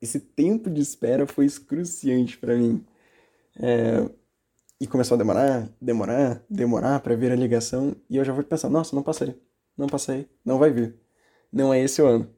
esse 0.00 0.20
tempo 0.20 0.68
de 0.68 0.82
espera 0.82 1.26
foi 1.26 1.46
excruciante 1.46 2.36
para 2.36 2.54
mim. 2.54 2.84
É, 3.56 4.06
e 4.80 4.86
começou 4.86 5.14
a 5.14 5.18
demorar, 5.18 5.68
demorar, 5.80 6.42
demorar 6.48 7.00
para 7.00 7.16
vir 7.16 7.32
a 7.32 7.36
ligação. 7.36 7.94
E 8.08 8.16
eu 8.16 8.24
já 8.24 8.34
fui 8.34 8.44
pensando, 8.44 8.72
nossa, 8.72 8.94
não 8.94 9.02
passei, 9.02 9.34
não 9.76 9.86
passei, 9.86 10.28
não 10.44 10.58
vai 10.58 10.70
vir. 10.70 10.94
Não 11.52 11.72
é 11.72 11.80
esse 11.80 12.02
o 12.02 12.06
ano. 12.06 12.28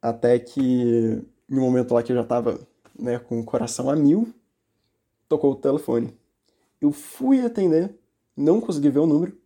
Até 0.00 0.38
que, 0.38 1.22
no 1.48 1.60
momento 1.60 1.94
lá 1.94 2.02
que 2.02 2.12
eu 2.12 2.16
já 2.16 2.24
tava 2.24 2.58
né, 2.98 3.18
com 3.18 3.40
o 3.40 3.44
coração 3.44 3.90
a 3.90 3.96
mil, 3.96 4.32
tocou 5.28 5.52
o 5.52 5.56
telefone. 5.56 6.16
Eu 6.80 6.92
fui 6.92 7.40
atender, 7.40 7.94
não 8.36 8.60
consegui 8.60 8.90
ver 8.90 9.00
o 9.00 9.06
número, 9.06 9.36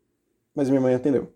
mas 0.55 0.69
minha 0.69 0.81
mãe 0.81 0.95
atendeu. 0.95 1.33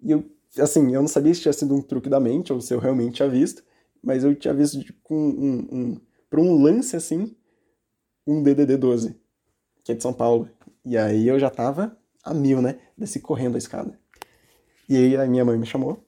E 0.00 0.10
eu, 0.10 0.24
assim, 0.58 0.94
eu 0.94 1.00
não 1.00 1.08
sabia 1.08 1.34
se 1.34 1.40
tinha 1.42 1.52
sido 1.52 1.74
um 1.74 1.82
truque 1.82 2.08
da 2.08 2.20
mente 2.20 2.52
ou 2.52 2.60
se 2.60 2.74
eu 2.74 2.78
realmente 2.78 3.16
tinha 3.16 3.28
visto, 3.28 3.62
mas 4.02 4.24
eu 4.24 4.34
tinha 4.34 4.52
visto 4.52 4.78
com 5.02 5.16
um, 5.16 5.68
um, 5.72 6.00
por 6.28 6.38
um 6.40 6.62
lance 6.62 6.96
assim, 6.96 7.34
um 8.26 8.42
DDD 8.42 8.76
12, 8.76 9.16
que 9.84 9.92
é 9.92 9.94
de 9.94 10.02
São 10.02 10.12
Paulo. 10.12 10.48
E 10.84 10.96
aí 10.96 11.28
eu 11.28 11.38
já 11.38 11.50
tava 11.50 11.96
a 12.24 12.34
mil, 12.34 12.62
né? 12.62 12.78
Desci 12.96 13.20
correndo 13.20 13.56
a 13.56 13.58
escada. 13.58 13.98
E 14.88 14.96
aí 14.96 15.16
a 15.16 15.26
minha 15.26 15.44
mãe 15.44 15.58
me 15.58 15.66
chamou. 15.66 16.04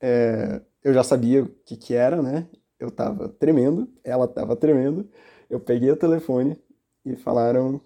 É, 0.00 0.60
eu 0.82 0.92
já 0.92 1.02
sabia 1.04 1.44
o 1.44 1.48
que 1.48 1.76
que 1.76 1.94
era, 1.94 2.22
né? 2.22 2.46
Eu 2.78 2.90
tava 2.90 3.28
tremendo, 3.28 3.88
ela 4.04 4.26
tava 4.28 4.56
tremendo. 4.56 5.08
Eu 5.48 5.60
peguei 5.60 5.90
o 5.90 5.96
telefone 5.96 6.58
e 7.04 7.16
falaram, 7.16 7.80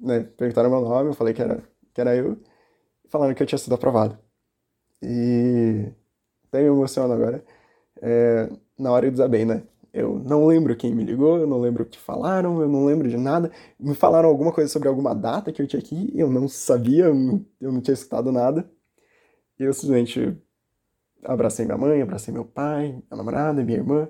né? 0.00 0.20
Perguntaram 0.36 0.70
meu 0.70 0.80
nome, 0.80 1.10
eu 1.10 1.14
falei 1.14 1.34
que 1.34 1.42
era, 1.42 1.62
que 1.92 2.00
era 2.00 2.16
eu. 2.16 2.38
Falaram 3.08 3.34
que 3.34 3.42
eu 3.42 3.46
tinha 3.46 3.58
sido 3.58 3.74
aprovado. 3.74 4.18
E 5.02 5.90
até 6.48 6.60
me 6.60 6.66
emociono 6.66 7.12
agora. 7.12 7.44
É, 8.02 8.48
na 8.78 8.92
hora 8.92 9.06
eu 9.06 9.10
desabei, 9.10 9.44
né? 9.44 9.62
Eu 10.00 10.18
não 10.24 10.46
lembro 10.46 10.76
quem 10.76 10.94
me 10.94 11.04
ligou, 11.04 11.38
eu 11.38 11.46
não 11.46 11.60
lembro 11.60 11.82
o 11.82 11.86
que 11.86 11.98
falaram, 11.98 12.60
eu 12.60 12.68
não 12.68 12.84
lembro 12.84 13.08
de 13.08 13.16
nada. 13.16 13.50
Me 13.78 13.94
falaram 13.94 14.28
alguma 14.28 14.52
coisa 14.52 14.70
sobre 14.70 14.88
alguma 14.88 15.14
data 15.14 15.52
que 15.52 15.60
eu 15.60 15.66
tinha 15.66 15.80
aqui, 15.80 16.12
eu 16.14 16.30
não 16.30 16.48
sabia, 16.48 17.06
eu 17.06 17.72
não 17.72 17.80
tinha 17.80 17.94
escutado 17.94 18.30
nada. 18.30 18.70
Eu 19.58 19.72
simplesmente 19.72 20.36
abracei 21.24 21.64
minha 21.64 21.76
mãe, 21.76 22.00
abracei 22.00 22.32
meu 22.32 22.44
pai, 22.44 22.88
minha 22.88 23.02
namorada, 23.10 23.62
minha 23.64 23.78
irmã, 23.78 24.08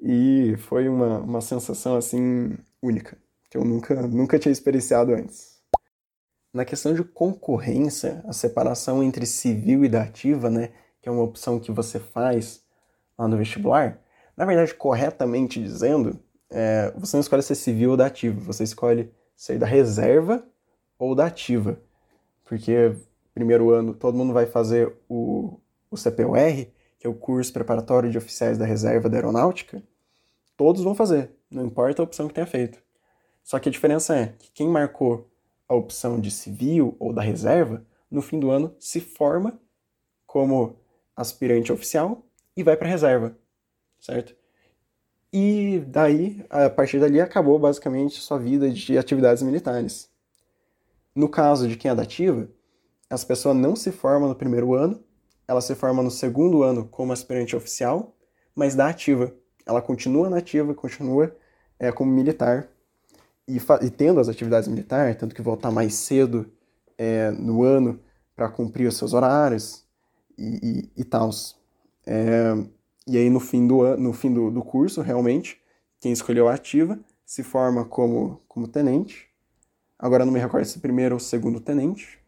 e 0.00 0.56
foi 0.58 0.88
uma, 0.88 1.18
uma 1.18 1.40
sensação 1.40 1.96
assim 1.96 2.56
única, 2.82 3.18
que 3.50 3.58
eu 3.58 3.64
nunca, 3.64 4.06
nunca 4.06 4.38
tinha 4.38 4.52
experienciado 4.52 5.12
antes. 5.12 5.60
Na 6.52 6.64
questão 6.64 6.94
de 6.94 7.04
concorrência, 7.04 8.24
a 8.26 8.32
separação 8.32 9.02
entre 9.02 9.26
civil 9.26 9.84
e 9.84 9.88
da 9.88 10.02
ativa, 10.02 10.50
né, 10.50 10.70
que 11.00 11.08
é 11.08 11.12
uma 11.12 11.22
opção 11.22 11.60
que 11.60 11.70
você 11.70 12.00
faz 12.00 12.64
lá 13.18 13.28
no 13.28 13.36
vestibular, 13.36 14.00
na 14.40 14.46
verdade, 14.46 14.72
corretamente 14.74 15.62
dizendo, 15.62 16.18
é, 16.48 16.90
você 16.96 17.14
não 17.14 17.20
escolhe 17.20 17.42
ser 17.42 17.54
civil 17.54 17.90
ou 17.90 17.96
da 17.98 18.06
ativa, 18.06 18.40
você 18.40 18.64
escolhe 18.64 19.12
ser 19.36 19.58
da 19.58 19.66
reserva 19.66 20.42
ou 20.98 21.14
da 21.14 21.26
ativa. 21.26 21.78
Porque 22.46 22.96
primeiro 23.34 23.68
ano 23.68 23.92
todo 23.92 24.16
mundo 24.16 24.32
vai 24.32 24.46
fazer 24.46 24.96
o, 25.10 25.60
o 25.90 25.94
CPUR, 25.94 26.68
que 26.98 27.06
é 27.06 27.08
o 27.10 27.12
curso 27.12 27.52
preparatório 27.52 28.10
de 28.10 28.16
oficiais 28.16 28.56
da 28.56 28.64
reserva 28.64 29.10
da 29.10 29.18
aeronáutica, 29.18 29.82
todos 30.56 30.82
vão 30.82 30.94
fazer, 30.94 31.30
não 31.50 31.66
importa 31.66 32.00
a 32.00 32.04
opção 32.04 32.26
que 32.26 32.32
tenha 32.32 32.46
feito. 32.46 32.82
Só 33.44 33.58
que 33.58 33.68
a 33.68 33.72
diferença 33.72 34.16
é 34.16 34.28
que 34.38 34.50
quem 34.52 34.68
marcou 34.68 35.30
a 35.68 35.74
opção 35.74 36.18
de 36.18 36.30
civil 36.30 36.96
ou 36.98 37.12
da 37.12 37.20
reserva, 37.20 37.84
no 38.10 38.22
fim 38.22 38.40
do 38.40 38.50
ano 38.50 38.74
se 38.80 39.02
forma 39.02 39.60
como 40.26 40.78
aspirante 41.14 41.70
oficial 41.70 42.24
e 42.56 42.62
vai 42.62 42.74
para 42.74 42.88
reserva, 42.88 43.36
certo? 44.00 44.34
E 45.32 45.84
daí, 45.86 46.44
a 46.50 46.68
partir 46.68 46.98
dali, 46.98 47.20
acabou 47.20 47.58
basicamente 47.58 48.20
sua 48.20 48.38
vida 48.38 48.68
de 48.68 48.98
atividades 48.98 49.42
militares. 49.42 50.10
No 51.14 51.28
caso 51.28 51.68
de 51.68 51.76
quem 51.76 51.90
é 51.90 51.94
da 51.94 52.02
ativa, 52.02 52.48
as 53.08 53.24
pessoas 53.24 53.56
não 53.56 53.76
se 53.76 53.92
formam 53.92 54.28
no 54.28 54.34
primeiro 54.34 54.74
ano, 54.74 55.02
ela 55.46 55.60
se 55.60 55.74
forma 55.74 56.02
no 56.02 56.10
segundo 56.10 56.62
ano 56.62 56.86
como 56.86 57.12
aspirante 57.12 57.54
oficial, 57.54 58.16
mas 58.54 58.74
da 58.74 58.88
ativa. 58.88 59.32
Ela 59.66 59.82
continua 59.82 60.28
na 60.28 60.38
ativa, 60.38 60.74
continua 60.74 61.34
é, 61.78 61.92
como 61.92 62.10
militar 62.10 62.68
e, 63.46 63.56
e, 63.56 63.90
tendo 63.90 64.20
as 64.20 64.28
atividades 64.28 64.68
militares, 64.68 65.16
tanto 65.16 65.34
que 65.34 65.42
voltar 65.42 65.70
mais 65.70 65.94
cedo 65.94 66.50
é, 66.96 67.30
no 67.32 67.62
ano 67.62 68.00
para 68.36 68.48
cumprir 68.48 68.86
os 68.86 68.96
seus 68.96 69.12
horários 69.12 69.84
e, 70.38 70.88
e, 70.96 71.00
e 71.02 71.04
tal. 71.04 71.30
É, 72.06 72.54
e 73.10 73.18
aí 73.18 73.28
no 73.28 73.40
fim, 73.40 73.66
do, 73.66 73.96
no 73.96 74.12
fim 74.12 74.32
do, 74.32 74.52
do 74.52 74.62
curso, 74.62 75.02
realmente, 75.02 75.60
quem 75.98 76.12
escolheu 76.12 76.46
a 76.46 76.54
ativa 76.54 76.96
se 77.26 77.42
forma 77.42 77.84
como, 77.84 78.40
como 78.46 78.68
tenente. 78.68 79.28
Agora 79.98 80.24
não 80.24 80.32
me 80.32 80.38
recordo 80.38 80.64
se 80.64 80.78
primeiro 80.78 81.16
ou 81.16 81.20
segundo 81.20 81.60
tenente. 81.60 82.20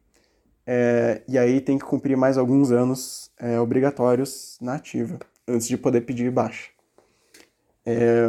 É, 0.67 1.23
e 1.29 1.39
aí 1.39 1.61
tem 1.61 1.79
que 1.79 1.85
cumprir 1.85 2.17
mais 2.17 2.37
alguns 2.37 2.73
anos 2.73 3.31
é, 3.39 3.61
obrigatórios 3.61 4.59
na 4.61 4.75
ativa, 4.75 5.21
antes 5.47 5.69
de 5.69 5.79
poder 5.79 6.01
pedir 6.01 6.33
baixa. 6.33 6.71
É, 7.87 8.29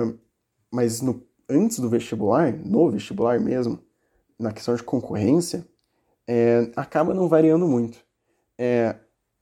mas 0.72 1.02
no, 1.02 1.26
antes 1.50 1.80
do 1.80 1.90
vestibular, 1.90 2.54
no 2.54 2.92
vestibular 2.92 3.40
mesmo, 3.40 3.80
na 4.38 4.52
questão 4.52 4.76
de 4.76 4.84
concorrência, 4.84 5.68
é, 6.28 6.72
acaba 6.76 7.16
não 7.16 7.28
variando 7.28 7.68
muito. 7.68 7.98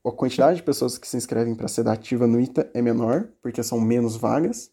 A 0.04 0.12
quantidade 0.12 0.58
de 0.58 0.64
pessoas 0.64 0.98
que 0.98 1.08
se 1.08 1.16
inscrevem 1.16 1.54
para 1.54 1.68
ser 1.68 1.84
da 1.84 1.94
ativa 1.94 2.26
no 2.26 2.40
ITA 2.40 2.70
é 2.74 2.82
menor, 2.82 3.30
porque 3.42 3.62
são 3.62 3.80
menos 3.80 4.16
vagas, 4.16 4.72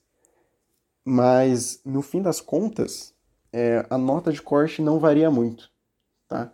mas 1.04 1.80
no 1.84 2.00
fim 2.00 2.22
das 2.22 2.40
contas, 2.40 3.14
é, 3.52 3.84
a 3.90 3.98
nota 3.98 4.32
de 4.32 4.40
corte 4.40 4.80
não 4.80 4.98
varia 4.98 5.30
muito, 5.30 5.70
tá? 6.26 6.52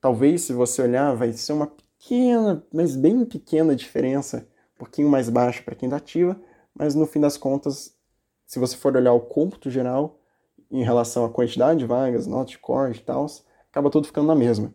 Talvez, 0.00 0.42
se 0.42 0.52
você 0.52 0.82
olhar, 0.82 1.14
vai 1.14 1.32
ser 1.32 1.52
uma 1.52 1.66
pequena, 1.66 2.64
mas 2.72 2.96
bem 2.96 3.24
pequena 3.24 3.76
diferença, 3.76 4.46
um 4.74 4.78
pouquinho 4.78 5.08
mais 5.08 5.28
baixa 5.28 5.62
para 5.62 5.74
quem 5.74 5.86
é 5.86 5.90
da 5.90 5.96
ativa, 5.96 6.38
mas 6.74 6.94
no 6.94 7.06
fim 7.06 7.20
das 7.20 7.36
contas, 7.36 7.94
se 8.46 8.58
você 8.58 8.76
for 8.76 8.96
olhar 8.96 9.12
o 9.12 9.20
cômputo 9.20 9.70
geral, 9.70 10.18
em 10.70 10.82
relação 10.82 11.24
à 11.24 11.30
quantidade 11.30 11.78
de 11.78 11.86
vagas, 11.86 12.26
nota 12.26 12.50
de 12.50 12.58
corte 12.58 13.00
e 13.00 13.04
tal, 13.04 13.26
acaba 13.70 13.90
tudo 13.90 14.06
ficando 14.06 14.26
na 14.26 14.34
mesma. 14.34 14.74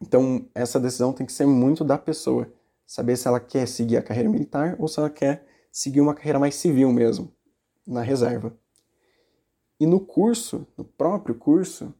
Então, 0.00 0.48
essa 0.54 0.80
decisão 0.80 1.12
tem 1.12 1.26
que 1.26 1.32
ser 1.32 1.46
muito 1.46 1.84
da 1.84 1.98
pessoa. 1.98 2.50
Saber 2.86 3.16
se 3.16 3.28
ela 3.28 3.38
quer 3.38 3.66
seguir 3.66 3.96
a 3.96 4.02
carreira 4.02 4.28
militar 4.28 4.76
ou 4.78 4.88
se 4.88 4.98
ela 4.98 5.10
quer 5.10 5.46
seguir 5.70 6.00
uma 6.00 6.14
carreira 6.14 6.38
mais 6.38 6.54
civil 6.54 6.92
mesmo, 6.92 7.32
na 7.86 8.02
reserva. 8.02 8.56
E 9.78 9.86
no 9.86 10.00
curso, 10.00 10.66
no 10.76 10.84
próprio 10.84 11.34
curso, 11.34 11.94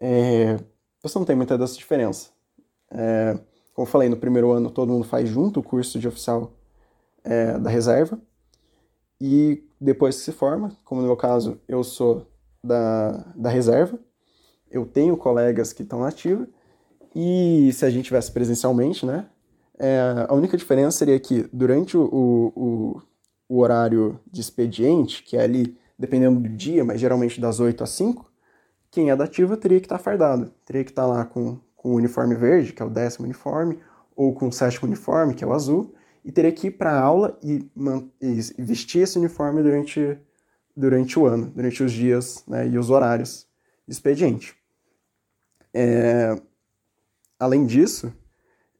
é, 0.00 0.58
você 1.02 1.18
não 1.18 1.26
tem 1.26 1.36
muita 1.36 1.58
dessa 1.58 1.76
diferença. 1.76 2.30
É, 2.90 3.38
como 3.74 3.86
eu 3.86 3.90
falei, 3.90 4.08
no 4.08 4.16
primeiro 4.16 4.52
ano 4.52 4.70
todo 4.70 4.92
mundo 4.92 5.04
faz 5.04 5.28
junto 5.28 5.60
o 5.60 5.62
curso 5.62 5.98
de 5.98 6.08
oficial 6.08 6.52
é, 7.22 7.58
da 7.58 7.68
reserva. 7.68 8.20
E 9.20 9.62
depois 9.80 10.16
que 10.16 10.22
se 10.22 10.32
forma, 10.32 10.76
como 10.84 11.00
no 11.00 11.06
meu 11.06 11.16
caso, 11.16 11.60
eu 11.68 11.84
sou 11.84 12.26
da, 12.62 13.32
da 13.36 13.50
reserva, 13.50 13.98
eu 14.70 14.86
tenho 14.86 15.16
colegas 15.16 15.72
que 15.72 15.82
estão 15.82 16.00
na 16.00 16.08
ativa, 16.08 16.48
e 17.14 17.72
se 17.72 17.84
a 17.84 17.90
gente 17.90 18.06
tivesse 18.06 18.32
presencialmente, 18.32 19.06
né? 19.06 19.26
É, 19.78 20.26
a 20.28 20.34
única 20.34 20.56
diferença 20.56 20.98
seria 20.98 21.18
que 21.18 21.48
durante 21.52 21.96
o, 21.96 22.04
o, 22.04 23.02
o, 23.48 23.58
horário 23.58 24.20
de 24.30 24.40
expediente, 24.40 25.22
que 25.22 25.36
é 25.36 25.42
ali, 25.42 25.76
dependendo 25.98 26.40
do 26.40 26.48
dia, 26.48 26.84
mas 26.84 27.00
geralmente 27.00 27.40
das 27.40 27.58
8 27.58 27.82
às 27.82 27.90
5, 27.90 28.30
quem 28.90 29.10
é 29.10 29.16
da 29.16 29.24
ativa 29.24 29.56
teria 29.56 29.80
que 29.80 29.86
estar 29.86 29.98
tá 29.98 30.04
fardado. 30.04 30.52
Teria 30.64 30.84
que 30.84 30.90
estar 30.90 31.02
tá 31.02 31.08
lá 31.08 31.24
com, 31.24 31.58
com 31.76 31.90
o 31.90 31.96
uniforme 31.96 32.34
verde, 32.36 32.72
que 32.72 32.82
é 32.82 32.84
o 32.84 32.90
décimo 32.90 33.24
uniforme, 33.24 33.80
ou 34.14 34.32
com 34.32 34.48
o 34.48 34.52
sétimo 34.52 34.86
uniforme, 34.86 35.34
que 35.34 35.42
é 35.42 35.46
o 35.46 35.52
azul, 35.52 35.92
e 36.24 36.30
teria 36.30 36.52
que 36.52 36.68
ir 36.68 36.72
para 36.72 36.92
a 36.92 37.00
aula 37.00 37.36
e, 37.42 37.68
e, 38.20 38.62
vestir 38.62 39.02
esse 39.02 39.18
uniforme 39.18 39.62
durante, 39.62 40.16
durante 40.76 41.18
o 41.18 41.26
ano, 41.26 41.46
durante 41.54 41.82
os 41.82 41.92
dias 41.92 42.44
né, 42.46 42.68
e 42.68 42.78
os 42.78 42.90
horários 42.90 43.46
de 43.86 43.92
expediente. 43.92 44.56
É, 45.72 46.40
Além 47.38 47.66
disso, 47.66 48.12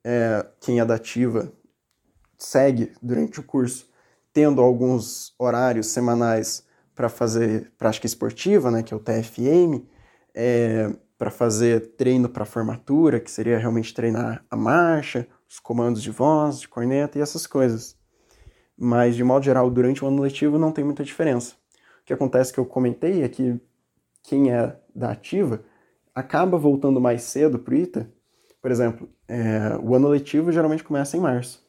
é, 0.03 0.47
quem 0.61 0.81
é 0.81 0.85
da 0.85 0.95
ativa 0.95 1.53
segue 2.37 2.93
durante 3.03 3.41
o 3.41 3.43
curso 3.43 3.93
tendo 4.35 4.61
alguns 4.61 5.33
horários 5.39 5.87
semanais 5.87 6.67
para 6.95 7.09
fazer 7.09 7.73
prática 7.79 8.07
esportiva, 8.07 8.69
né, 8.71 8.83
que 8.83 8.93
é 8.93 8.97
o 8.97 9.01
TFM, 9.01 9.87
é, 10.35 10.93
para 11.17 11.31
fazer 11.31 11.95
treino 11.97 12.29
para 12.29 12.45
formatura, 12.45 13.21
que 13.21 13.31
seria 13.31 13.59
realmente 13.59 13.95
treinar 13.95 14.45
a 14.51 14.57
marcha, 14.57 15.29
os 15.49 15.61
comandos 15.61 16.03
de 16.03 16.11
voz, 16.11 16.61
de 16.61 16.69
corneta 16.69 17.17
e 17.17 17.23
essas 17.23 17.47
coisas. 17.47 17.97
Mas, 18.77 19.15
de 19.15 19.23
modo 19.23 19.45
geral, 19.45 19.71
durante 19.71 20.05
o 20.05 20.09
ano 20.09 20.21
letivo 20.21 20.59
não 20.59 20.73
tem 20.73 20.85
muita 20.85 21.05
diferença. 21.05 21.55
O 22.03 22.05
que 22.05 22.13
acontece 22.13 22.53
que 22.53 22.59
eu 22.59 22.67
comentei 22.67 23.23
é 23.23 23.29
que 23.29 23.61
quem 24.25 24.53
é 24.53 24.77
da 24.93 25.13
ativa 25.13 25.65
acaba 26.13 26.59
voltando 26.59 27.01
mais 27.01 27.23
cedo 27.23 27.59
para 27.59 27.75
o 27.75 27.77
ITA 27.77 28.11
por 28.65 28.71
exemplo, 28.71 29.07
é, 29.29 29.79
o 29.83 29.95
ano 29.95 30.09
letivo 30.09 30.51
geralmente 30.51 30.83
começa 30.83 31.19
em 31.19 31.21
março. 31.21 31.63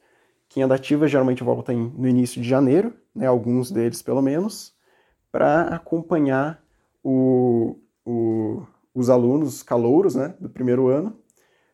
Quem 0.48 0.64
é 0.64 0.68
da 0.68 0.76
ativa 0.76 1.10
geralmente 1.10 1.44
volta 1.44 1.74
em, 1.74 1.90
no 1.90 2.08
início 2.08 2.42
de 2.42 2.48
janeiro, 2.48 2.94
né, 3.14 3.28
alguns 3.28 3.70
deles 3.70 4.02
pelo 4.02 4.22
menos, 4.22 4.74
para 5.30 5.64
acompanhar 5.76 6.64
o, 7.04 7.78
o, 8.06 8.66
os 8.94 9.10
alunos 9.10 9.62
calouros 9.62 10.16
né, 10.16 10.36
do 10.40 10.48
primeiro 10.48 10.88
ano 10.88 11.20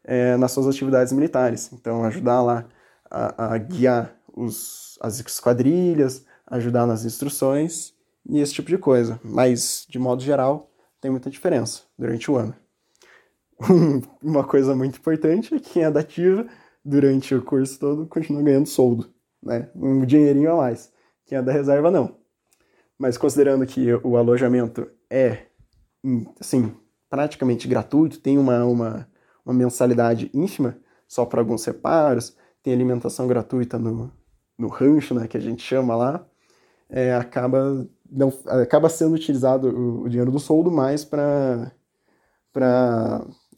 é, 0.03 0.35
nas 0.37 0.53
suas 0.53 0.65
atividades 0.65 1.13
militares. 1.13 1.71
Então, 1.71 2.03
ajudar 2.03 2.41
lá 2.41 2.65
a, 3.07 3.53
a 3.53 3.57
guiar 3.59 4.15
os, 4.35 4.97
as 5.01 5.19
esquadrilhas, 5.19 6.25
ajudar 6.47 6.87
nas 6.87 7.05
instruções 7.05 7.93
e 8.27 8.39
esse 8.39 8.53
tipo 8.55 8.69
de 8.69 8.77
coisa. 8.79 9.19
Mas, 9.23 9.85
de 9.87 9.99
modo 9.99 10.23
geral, 10.23 10.71
tem 10.99 11.11
muita 11.11 11.29
diferença 11.29 11.83
durante 11.95 12.31
o 12.31 12.37
ano. 12.37 12.55
Uma 14.21 14.43
coisa 14.43 14.75
muito 14.75 14.97
importante 14.97 15.53
é 15.53 15.59
que 15.59 15.69
quem 15.69 15.83
é 15.83 15.91
da 15.91 15.99
ativa 15.99 16.47
durante 16.83 17.35
o 17.35 17.41
curso 17.41 17.79
todo 17.79 18.07
continua 18.07 18.41
ganhando 18.41 18.67
soldo, 18.67 19.13
né? 19.41 19.69
Um 19.75 20.05
dinheirinho 20.05 20.51
a 20.51 20.57
mais. 20.57 20.91
Quem 21.25 21.37
é 21.37 21.41
da 21.41 21.51
reserva, 21.51 21.91
não. 21.91 22.15
Mas 22.97 23.17
considerando 23.17 23.65
que 23.65 23.93
o 24.03 24.17
alojamento 24.17 24.87
é, 25.09 25.45
assim, 26.39 26.73
praticamente 27.09 27.67
gratuito, 27.67 28.19
tem 28.19 28.37
uma, 28.37 28.63
uma, 28.65 29.07
uma 29.45 29.53
mensalidade 29.53 30.29
ínfima, 30.33 30.77
só 31.07 31.25
para 31.25 31.41
alguns 31.41 31.65
reparos, 31.65 32.35
tem 32.63 32.73
alimentação 32.73 33.27
gratuita 33.27 33.77
no, 33.77 34.11
no 34.57 34.67
rancho, 34.67 35.13
né, 35.13 35.27
que 35.27 35.37
a 35.37 35.41
gente 35.41 35.61
chama 35.61 35.95
lá, 35.95 36.25
é, 36.89 37.13
acaba, 37.13 37.87
não, 38.09 38.31
acaba 38.45 38.89
sendo 38.89 39.15
utilizado 39.15 39.67
o, 39.67 40.03
o 40.03 40.09
dinheiro 40.09 40.31
do 40.31 40.39
soldo 40.39 40.71
mais 40.71 41.03
para 41.03 41.71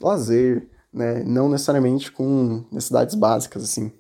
lazer, 0.01 0.69
né, 0.91 1.23
não 1.23 1.49
necessariamente 1.49 2.12
com 2.12 2.65
necessidades 2.71 3.15
básicas, 3.15 3.63
assim. 3.63 3.91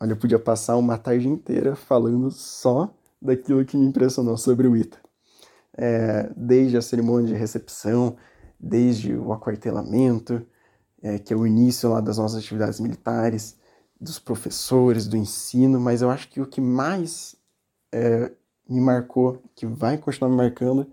Olha, 0.00 0.12
eu 0.12 0.16
podia 0.16 0.38
passar 0.38 0.76
uma 0.76 0.96
tarde 0.96 1.28
inteira 1.28 1.74
falando 1.74 2.30
só 2.30 2.94
daquilo 3.20 3.64
que 3.64 3.76
me 3.76 3.86
impressionou 3.86 4.36
sobre 4.36 4.68
o 4.68 4.76
ITA. 4.76 4.98
É, 5.76 6.30
desde 6.36 6.76
a 6.76 6.82
cerimônia 6.82 7.28
de 7.28 7.34
recepção, 7.34 8.16
desde 8.58 9.14
o 9.16 9.32
aquartelamento, 9.32 10.44
é, 11.02 11.18
que 11.18 11.32
é 11.32 11.36
o 11.36 11.46
início 11.46 11.90
lá 11.90 12.00
das 12.00 12.18
nossas 12.18 12.38
atividades 12.38 12.80
militares, 12.80 13.56
dos 14.00 14.18
professores, 14.18 15.06
do 15.08 15.16
ensino, 15.16 15.80
mas 15.80 16.02
eu 16.02 16.10
acho 16.10 16.28
que 16.28 16.40
o 16.40 16.46
que 16.46 16.60
mais 16.60 17.34
é, 17.92 18.30
me 18.68 18.80
marcou, 18.80 19.42
que 19.56 19.66
vai 19.66 19.98
continuar 19.98 20.30
me 20.30 20.36
marcando, 20.36 20.86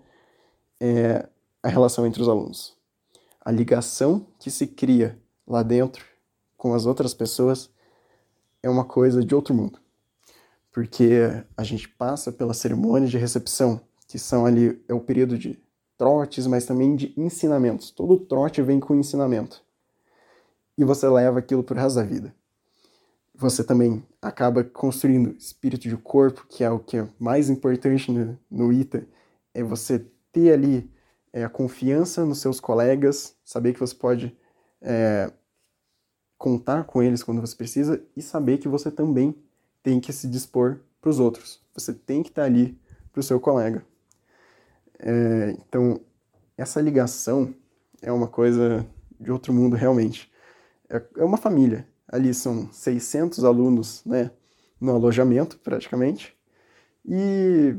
é 0.80 1.28
a 1.62 1.68
relação 1.68 2.06
entre 2.06 2.20
os 2.22 2.28
alunos. 2.28 2.75
A 3.46 3.52
ligação 3.52 4.26
que 4.40 4.50
se 4.50 4.66
cria 4.66 5.16
lá 5.46 5.62
dentro 5.62 6.04
com 6.56 6.74
as 6.74 6.84
outras 6.84 7.14
pessoas 7.14 7.70
é 8.60 8.68
uma 8.68 8.84
coisa 8.84 9.24
de 9.24 9.36
outro 9.36 9.54
mundo. 9.54 9.78
Porque 10.72 11.20
a 11.56 11.62
gente 11.62 11.88
passa 11.88 12.32
pela 12.32 12.52
cerimônia 12.52 13.08
de 13.08 13.16
recepção, 13.16 13.80
que 14.08 14.18
são 14.18 14.46
ali, 14.46 14.82
é 14.88 14.94
o 14.94 14.98
período 14.98 15.38
de 15.38 15.62
trotes, 15.96 16.44
mas 16.48 16.66
também 16.66 16.96
de 16.96 17.14
ensinamentos. 17.16 17.92
Todo 17.92 18.18
trote 18.18 18.60
vem 18.62 18.80
com 18.80 18.96
ensinamento. 18.96 19.62
E 20.76 20.82
você 20.82 21.08
leva 21.08 21.38
aquilo 21.38 21.62
pro 21.62 21.78
resto 21.78 22.00
da 22.00 22.02
vida. 22.02 22.34
Você 23.32 23.62
também 23.62 24.04
acaba 24.20 24.64
construindo 24.64 25.36
espírito 25.38 25.88
de 25.88 25.96
corpo, 25.96 26.44
que 26.48 26.64
é 26.64 26.70
o 26.70 26.80
que 26.80 26.96
é 26.96 27.08
mais 27.16 27.48
importante 27.48 28.10
no, 28.10 28.36
no 28.50 28.72
ITA, 28.72 29.06
é 29.54 29.62
você 29.62 30.04
ter 30.32 30.52
ali 30.52 30.90
é, 31.36 31.44
a 31.44 31.50
confiança 31.50 32.24
nos 32.24 32.38
seus 32.38 32.58
colegas, 32.58 33.36
saber 33.44 33.74
que 33.74 33.78
você 33.78 33.94
pode 33.94 34.34
é, 34.80 35.30
contar 36.38 36.84
com 36.84 37.02
eles 37.02 37.22
quando 37.22 37.42
você 37.42 37.54
precisa 37.54 38.02
e 38.16 38.22
saber 38.22 38.56
que 38.56 38.66
você 38.66 38.90
também 38.90 39.36
tem 39.82 40.00
que 40.00 40.14
se 40.14 40.26
dispor 40.26 40.78
para 40.98 41.10
os 41.10 41.20
outros. 41.20 41.60
Você 41.74 41.92
tem 41.92 42.22
que 42.22 42.30
estar 42.30 42.44
ali 42.44 42.80
para 43.12 43.20
o 43.20 43.22
seu 43.22 43.38
colega. 43.38 43.84
É, 44.98 45.50
então, 45.50 46.00
essa 46.56 46.80
ligação 46.80 47.54
é 48.00 48.10
uma 48.10 48.28
coisa 48.28 48.86
de 49.20 49.30
outro 49.30 49.52
mundo 49.52 49.76
realmente. 49.76 50.32
É, 50.88 51.02
é 51.18 51.24
uma 51.24 51.36
família. 51.36 51.86
Ali 52.08 52.32
são 52.32 52.72
600 52.72 53.44
alunos 53.44 54.02
né, 54.06 54.30
no 54.80 54.94
alojamento, 54.94 55.58
praticamente. 55.58 56.34
E 57.04 57.76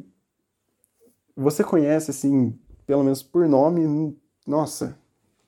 você 1.36 1.64
conhece, 1.64 2.12
assim, 2.12 2.56
pelo 2.88 3.04
menos 3.04 3.22
por 3.22 3.48
nome, 3.48 4.18
nossa, 4.48 4.98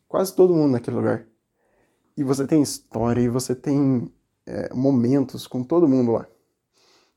quase 0.08 0.36
todo 0.36 0.54
mundo 0.54 0.74
naquele 0.74 0.98
lugar 0.98 1.26
e 2.20 2.24
você 2.24 2.46
tem 2.46 2.62
história 2.62 3.22
e 3.22 3.30
você 3.30 3.56
tem 3.56 4.14
é, 4.46 4.74
momentos 4.74 5.48
com 5.48 5.64
todo 5.64 5.88
mundo 5.88 6.12
lá. 6.12 6.28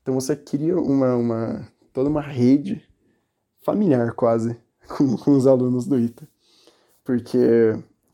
Então 0.01 0.13
você 0.13 0.33
cria 0.33 0.79
uma, 0.79 1.13
uma 1.17 1.67
toda 1.91 2.09
uma 2.09 2.21
rede 2.21 2.87
familiar 3.59 4.13
quase 4.13 4.57
com, 4.87 5.17
com 5.17 5.31
os 5.31 5.45
alunos 5.45 5.85
do 5.85 5.99
ITA. 5.99 6.25
Porque 7.03 7.37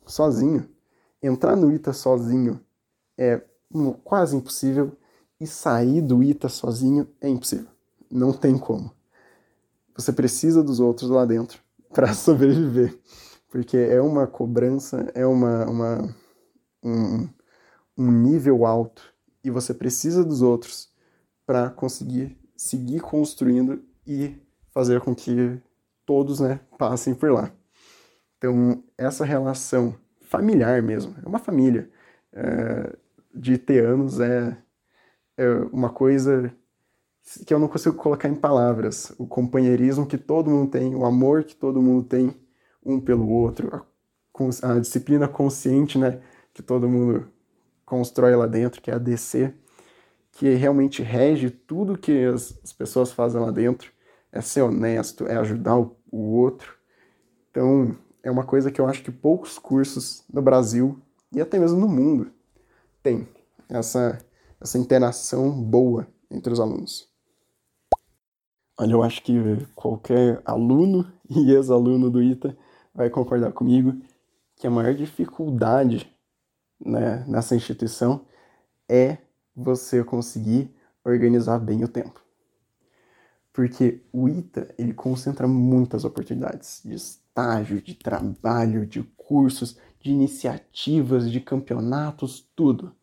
sozinho, 0.04 0.68
entrar 1.22 1.56
no 1.56 1.72
ITA 1.72 1.94
sozinho 1.94 2.60
é 3.16 3.40
quase 4.04 4.36
impossível 4.36 4.98
e 5.40 5.46
sair 5.46 6.02
do 6.02 6.24
ITA 6.24 6.50
sozinho 6.50 7.08
é 7.22 7.30
impossível. 7.30 7.70
Não 8.10 8.34
tem 8.34 8.58
como. 8.58 8.92
Você 9.96 10.12
precisa 10.12 10.64
dos 10.64 10.80
outros 10.80 11.12
lá 11.12 11.24
dentro 11.24 11.62
para 11.94 12.14
sobreviver, 12.14 12.98
porque 13.50 13.78
é 13.78 14.02
uma 14.02 14.28
cobrança, 14.28 15.10
é 15.14 15.26
uma, 15.26 15.66
uma 15.66 16.16
um, 16.84 17.28
um 17.98 18.12
nível 18.12 18.66
alto 18.66 19.14
e 19.44 19.50
você 19.50 19.74
precisa 19.74 20.24
dos 20.24 20.42
outros 20.42 20.90
para 21.46 21.70
conseguir 21.70 22.38
seguir 22.56 23.00
construindo 23.00 23.84
e 24.06 24.36
fazer 24.72 25.02
com 25.02 25.16
que 25.16 25.60
todos 26.06 26.40
né, 26.40 26.60
passem 26.78 27.16
por 27.16 27.32
lá. 27.32 27.52
Então, 28.38 28.84
essa 28.98 29.26
relação 29.26 29.96
familiar 30.22 30.82
mesmo, 30.82 31.16
é 31.24 31.28
uma 31.28 31.40
família 31.40 31.90
é, 32.34 32.96
de 33.34 33.58
ter 33.58 33.86
anos, 33.86 34.20
é, 34.20 34.58
é 35.38 35.50
uma 35.72 35.90
coisa 35.90 36.54
que 37.46 37.54
eu 37.54 37.60
não 37.60 37.68
consigo 37.68 37.96
colocar 37.96 38.28
em 38.28 38.36
palavras. 38.36 39.14
O 39.18 39.28
companheirismo 39.28 40.06
que 40.06 40.18
todo 40.18 40.50
mundo 40.50 40.72
tem, 40.72 40.96
o 40.96 41.06
amor 41.06 41.44
que 41.44 41.56
todo 41.56 41.82
mundo 41.82 42.04
tem 42.04 42.34
um 42.84 43.00
pelo 43.00 43.30
outro, 43.30 43.86
a, 44.64 44.74
a 44.74 44.80
disciplina 44.80 45.28
consciente, 45.28 45.98
né? 45.98 46.22
que 46.54 46.64
todo 46.64 46.90
mundo 46.90 47.28
constrói 47.86 48.36
lá 48.36 48.48
dentro, 48.48 48.82
que 48.82 48.92
é 48.92 48.96
a 48.96 48.98
DC, 48.98 49.54
que 50.32 50.54
realmente 50.56 51.02
rege 51.02 51.50
tudo 51.50 51.98
que 51.98 52.26
as, 52.26 52.58
as 52.64 52.74
pessoas 52.74 53.12
fazem 53.12 53.42
lá 53.42 53.52
dentro, 53.52 53.92
é 54.32 54.42
ser 54.42 54.62
honesto, 54.62 55.28
é 55.28 55.36
ajudar 55.38 55.78
o, 55.78 55.98
o 56.12 56.36
outro. 56.36 56.76
Então, 57.50 57.96
é 58.22 58.30
uma 58.30 58.44
coisa 58.44 58.72
que 58.72 58.80
eu 58.80 58.88
acho 58.88 59.04
que 59.04 59.12
poucos 59.12 59.58
cursos 59.58 60.24
no 60.32 60.42
Brasil 60.42 61.00
e 61.32 61.42
até 61.42 61.60
mesmo 61.60 61.80
no 61.80 61.88
mundo 61.88 62.32
tem 63.02 63.28
essa, 63.68 64.18
essa 64.60 64.78
interação 64.78 65.52
boa 65.52 66.08
entre 66.30 66.54
os 66.54 66.60
alunos. 66.60 67.09
Olha, 68.82 68.94
eu 68.94 69.04
acho 69.04 69.22
que 69.22 69.34
qualquer 69.76 70.42
aluno 70.46 71.06
e 71.30 71.52
ex-aluno 71.52 72.10
do 72.10 72.24
ITA 72.24 72.58
vai 72.96 73.10
concordar 73.10 73.52
comigo 73.52 74.02
que 74.56 74.66
a 74.66 74.70
maior 74.70 74.94
dificuldade 74.94 76.10
né, 76.80 77.26
nessa 77.28 77.58
instituição 77.58 78.26
é 78.88 79.18
você 79.54 80.02
conseguir 80.02 80.74
organizar 81.04 81.60
bem 81.60 81.84
o 81.84 81.90
tempo. 81.90 82.24
Porque 83.52 84.02
o 84.14 84.30
ITA, 84.30 84.74
ele 84.78 84.94
concentra 84.94 85.46
muitas 85.46 86.06
oportunidades 86.06 86.82
de 86.86 86.94
estágio, 86.94 87.82
de 87.82 87.96
trabalho, 87.96 88.86
de 88.86 89.04
cursos, 89.18 89.78
de 90.00 90.10
iniciativas, 90.10 91.30
de 91.30 91.42
campeonatos, 91.42 92.50
tudo. 92.56 92.96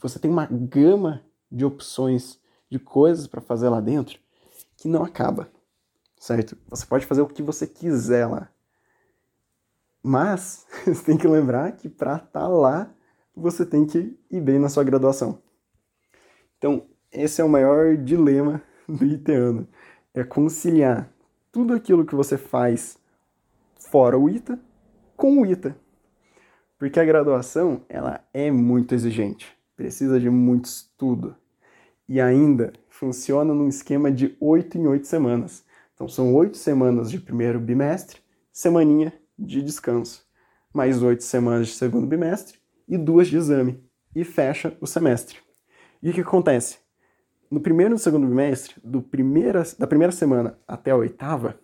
Você 0.00 0.20
tem 0.20 0.30
uma 0.30 0.46
gama 0.46 1.24
de 1.50 1.64
opções 1.64 2.38
de 2.70 2.78
coisas 2.78 3.26
para 3.26 3.40
fazer 3.40 3.68
lá 3.68 3.80
dentro 3.80 4.20
que 4.80 4.88
não 4.88 5.04
acaba, 5.04 5.50
certo? 6.18 6.56
Você 6.68 6.86
pode 6.86 7.04
fazer 7.04 7.20
o 7.20 7.26
que 7.26 7.42
você 7.42 7.66
quiser 7.66 8.26
lá. 8.26 8.48
Mas 10.02 10.66
você 10.86 11.04
tem 11.04 11.18
que 11.18 11.28
lembrar 11.28 11.72
que 11.72 11.86
para 11.86 12.16
estar 12.16 12.28
tá 12.28 12.48
lá 12.48 12.90
você 13.36 13.66
tem 13.66 13.86
que 13.86 14.18
ir 14.30 14.40
bem 14.40 14.58
na 14.58 14.70
sua 14.70 14.82
graduação. 14.82 15.42
Então, 16.56 16.86
esse 17.12 17.42
é 17.42 17.44
o 17.44 17.48
maior 17.48 17.94
dilema 17.94 18.62
do 18.88 19.04
ITAno, 19.04 19.68
é 20.14 20.24
conciliar 20.24 21.12
tudo 21.52 21.74
aquilo 21.74 22.06
que 22.06 22.14
você 22.14 22.38
faz 22.38 22.98
fora 23.90 24.18
o 24.18 24.30
ITA 24.30 24.58
com 25.14 25.42
o 25.42 25.46
ITA. 25.46 25.76
Porque 26.78 26.98
a 26.98 27.04
graduação, 27.04 27.84
ela 27.86 28.26
é 28.32 28.50
muito 28.50 28.94
exigente, 28.94 29.54
precisa 29.76 30.18
de 30.18 30.30
muito 30.30 30.64
estudo. 30.64 31.36
E 32.08 32.18
ainda 32.18 32.72
funciona 33.00 33.52
num 33.54 33.66
esquema 33.66 34.12
de 34.12 34.36
oito 34.38 34.78
em 34.78 34.86
oito 34.86 35.06
semanas. 35.06 35.64
Então 35.94 36.06
são 36.06 36.34
oito 36.34 36.56
semanas 36.56 37.10
de 37.10 37.18
primeiro 37.18 37.58
bimestre, 37.58 38.20
semaninha 38.52 39.12
de 39.38 39.62
descanso. 39.62 40.24
Mais 40.72 41.02
oito 41.02 41.24
semanas 41.24 41.68
de 41.68 41.72
segundo 41.72 42.06
bimestre 42.06 42.58
e 42.86 42.98
duas 42.98 43.28
de 43.28 43.38
exame, 43.38 43.82
e 44.14 44.22
fecha 44.22 44.76
o 44.80 44.86
semestre. 44.86 45.38
E 46.02 46.10
o 46.10 46.12
que 46.12 46.20
acontece? 46.20 46.78
no 47.50 47.60
primeiro 47.60 47.90
e 47.90 47.94
no 47.94 47.98
segundo 47.98 48.28
bimestre, 48.28 48.76
do 48.84 49.02
primeira, 49.02 49.64
da 49.76 49.86
primeira 49.86 50.12
semana 50.12 50.56
até 50.68 50.92
a 50.92 50.96
oitava, 50.96 51.58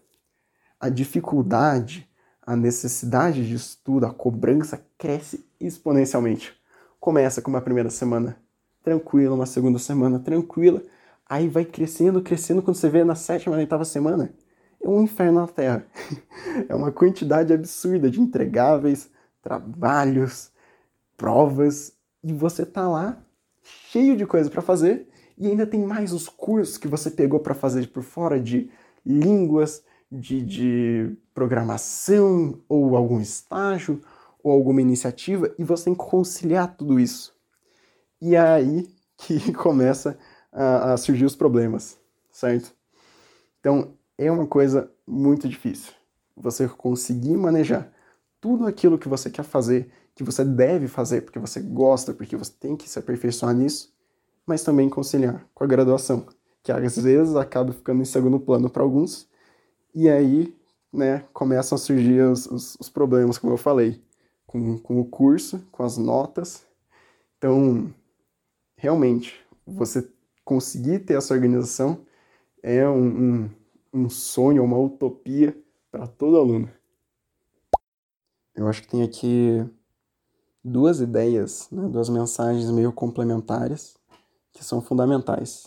a 0.80 0.88
dificuldade, 0.88 2.10
a 2.42 2.56
necessidade 2.56 3.46
de 3.46 3.54
estudo, 3.54 4.04
a 4.04 4.12
cobrança 4.12 4.84
cresce 4.98 5.46
exponencialmente. 5.60 6.52
Começa 6.98 7.40
com 7.40 7.50
uma 7.50 7.60
primeira 7.60 7.88
semana 7.88 8.36
tranquila, 8.82 9.36
uma 9.36 9.46
segunda 9.46 9.78
semana 9.78 10.18
tranquila, 10.18 10.82
aí 11.28 11.48
vai 11.48 11.64
crescendo, 11.64 12.22
crescendo, 12.22 12.62
quando 12.62 12.76
você 12.76 12.88
vê 12.88 13.04
na 13.04 13.14
sétima, 13.14 13.56
na 13.56 13.60
oitava 13.60 13.84
semana, 13.84 14.32
é 14.80 14.88
um 14.88 15.02
inferno 15.02 15.40
na 15.40 15.48
Terra. 15.48 15.86
é 16.68 16.74
uma 16.74 16.92
quantidade 16.92 17.52
absurda 17.52 18.10
de 18.10 18.20
entregáveis, 18.20 19.10
trabalhos, 19.42 20.50
provas, 21.16 21.92
e 22.22 22.32
você 22.32 22.64
tá 22.64 22.88
lá 22.88 23.18
cheio 23.62 24.16
de 24.16 24.24
coisa 24.26 24.48
para 24.48 24.62
fazer, 24.62 25.08
e 25.36 25.46
ainda 25.46 25.66
tem 25.66 25.84
mais 25.84 26.12
os 26.12 26.28
cursos 26.28 26.78
que 26.78 26.88
você 26.88 27.10
pegou 27.10 27.40
para 27.40 27.54
fazer 27.54 27.88
por 27.88 28.02
fora 28.02 28.40
de 28.40 28.70
línguas, 29.04 29.82
de, 30.10 30.42
de 30.42 31.16
programação, 31.34 32.60
ou 32.68 32.96
algum 32.96 33.20
estágio, 33.20 34.00
ou 34.42 34.52
alguma 34.52 34.80
iniciativa, 34.80 35.52
e 35.58 35.64
você 35.64 35.86
tem 35.86 35.94
que 35.94 36.04
conciliar 36.04 36.76
tudo 36.76 37.00
isso. 37.00 37.34
E 38.20 38.34
é 38.34 38.40
aí 38.40 38.88
que 39.18 39.50
começa 39.54 40.16
a, 40.52 40.92
a 40.92 40.96
surgir 40.96 41.24
os 41.24 41.36
problemas, 41.36 41.98
certo? 42.30 42.74
Então, 43.60 43.94
é 44.18 44.30
uma 44.30 44.46
coisa 44.46 44.90
muito 45.06 45.48
difícil. 45.48 45.92
Você 46.36 46.68
conseguir 46.68 47.36
manejar 47.36 47.92
tudo 48.40 48.66
aquilo 48.66 48.98
que 48.98 49.08
você 49.08 49.30
quer 49.30 49.42
fazer, 49.42 49.90
que 50.14 50.22
você 50.22 50.44
deve 50.44 50.88
fazer 50.88 51.22
porque 51.22 51.38
você 51.38 51.60
gosta, 51.60 52.12
porque 52.12 52.36
você 52.36 52.52
tem 52.58 52.76
que 52.76 52.88
se 52.88 52.98
aperfeiçoar 52.98 53.54
nisso, 53.54 53.92
mas 54.46 54.62
também 54.62 54.88
conciliar 54.88 55.46
com 55.54 55.64
a 55.64 55.66
graduação, 55.66 56.26
que 56.62 56.70
às 56.70 56.96
vezes 56.96 57.34
acaba 57.36 57.72
ficando 57.72 58.02
em 58.02 58.04
segundo 58.04 58.38
plano 58.38 58.70
para 58.70 58.82
alguns, 58.82 59.28
e 59.94 60.08
aí 60.08 60.54
né, 60.92 61.24
começam 61.32 61.76
a 61.76 61.78
surgir 61.78 62.22
os, 62.22 62.46
os, 62.46 62.76
os 62.80 62.88
problemas, 62.88 63.38
como 63.38 63.52
eu 63.52 63.58
falei, 63.58 64.00
com, 64.46 64.78
com 64.78 65.00
o 65.00 65.04
curso, 65.04 65.62
com 65.70 65.82
as 65.82 65.98
notas. 65.98 66.64
Então, 67.36 67.92
realmente, 68.76 69.34
você 69.66 70.08
conseguir 70.46 71.00
ter 71.00 71.14
essa 71.14 71.34
organização 71.34 72.06
é 72.62 72.88
um, 72.88 73.04
um, 73.42 73.50
um 73.92 74.08
sonho, 74.08 74.62
uma 74.62 74.78
utopia 74.78 75.60
para 75.90 76.06
todo 76.06 76.38
aluno. 76.38 76.70
Eu 78.54 78.68
acho 78.68 78.80
que 78.80 78.88
tem 78.88 79.02
aqui 79.02 79.68
duas 80.64 81.00
ideias, 81.00 81.68
né, 81.70 81.88
duas 81.88 82.08
mensagens 82.08 82.70
meio 82.70 82.92
complementares 82.92 83.98
que 84.52 84.64
são 84.64 84.80
fundamentais. 84.80 85.66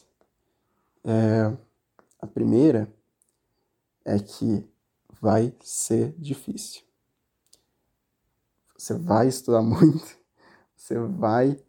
É, 1.03 1.53
a 2.21 2.25
primeira 2.25 2.89
é 4.05 4.17
que 4.17 4.65
vai 5.21 5.53
ser 5.61 6.15
difícil. 6.17 6.83
Você 8.77 8.93
vai 8.93 9.27
estudar 9.27 9.61
muito, 9.61 10.17
você 10.73 10.97
vai 10.97 11.61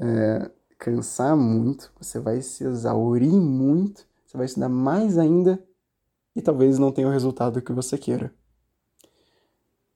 é, 0.00 0.50
cansar 0.78 1.36
muito, 1.36 1.92
você 1.98 2.18
vai 2.20 2.40
se 2.40 2.64
exaurir 2.64 3.32
muito, 3.32 4.06
você 4.24 4.36
vai 4.36 4.46
estudar 4.46 4.68
mais 4.68 5.18
ainda 5.18 5.62
e 6.36 6.40
talvez 6.40 6.78
não 6.78 6.92
tenha 6.92 7.08
o 7.08 7.10
resultado 7.10 7.60
que 7.60 7.72
você 7.72 7.98
queira. 7.98 8.32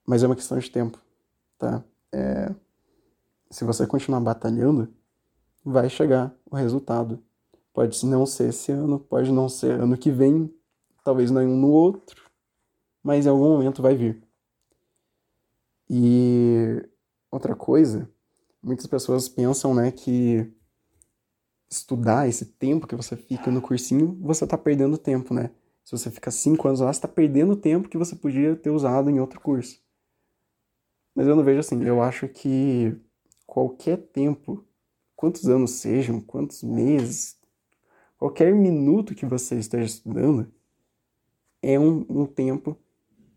Mas 0.05 0.21
é 0.21 0.25
uma 0.27 0.35
questão 0.35 0.59
de 0.59 0.69
tempo, 0.69 0.99
tá? 1.57 1.83
É... 2.11 2.53
Se 3.49 3.63
você 3.63 3.87
continuar 3.87 4.19
batalhando, 4.19 4.93
vai 5.63 5.89
chegar 5.89 6.35
o 6.49 6.55
resultado. 6.55 7.23
Pode 7.71 8.05
não 8.05 8.25
ser 8.25 8.49
esse 8.49 8.71
ano, 8.71 8.99
pode 8.99 9.31
não 9.31 9.47
ser 9.47 9.79
ano 9.79 9.97
que 9.97 10.11
vem, 10.11 10.53
talvez 11.03 11.31
não 11.31 11.43
no 11.47 11.69
outro, 11.69 12.29
mas 13.01 13.25
em 13.25 13.29
algum 13.29 13.49
momento 13.49 13.81
vai 13.81 13.95
vir. 13.95 14.21
E 15.89 16.83
outra 17.31 17.55
coisa, 17.55 18.09
muitas 18.61 18.87
pessoas 18.87 19.29
pensam, 19.29 19.73
né, 19.73 19.91
que 19.91 20.51
estudar, 21.73 22.27
esse 22.27 22.45
tempo 22.45 22.87
que 22.87 22.95
você 22.95 23.15
fica 23.15 23.49
no 23.51 23.61
cursinho, 23.61 24.17
você 24.21 24.45
tá 24.45 24.57
perdendo 24.57 24.97
tempo, 24.97 25.33
né? 25.33 25.51
Se 25.83 25.91
você 25.91 26.09
fica 26.09 26.31
cinco 26.31 26.67
anos 26.67 26.79
lá, 26.79 26.93
você 26.93 27.01
tá 27.01 27.07
perdendo 27.07 27.55
tempo 27.55 27.89
que 27.89 27.97
você 27.97 28.15
podia 28.15 28.55
ter 28.55 28.69
usado 28.69 29.09
em 29.09 29.19
outro 29.19 29.39
curso. 29.41 29.81
Mas 31.15 31.27
eu 31.27 31.35
não 31.35 31.43
vejo 31.43 31.59
assim. 31.59 31.83
Eu 31.83 32.01
acho 32.01 32.27
que 32.27 32.95
qualquer 33.45 33.97
tempo, 33.97 34.65
quantos 35.15 35.47
anos 35.49 35.71
sejam, 35.71 36.21
quantos 36.21 36.63
meses, 36.63 37.37
qualquer 38.17 38.53
minuto 38.53 39.13
que 39.15 39.25
você 39.25 39.55
esteja 39.55 39.85
estudando, 39.85 40.51
é 41.61 41.79
um, 41.79 42.05
um 42.09 42.25
tempo, 42.25 42.77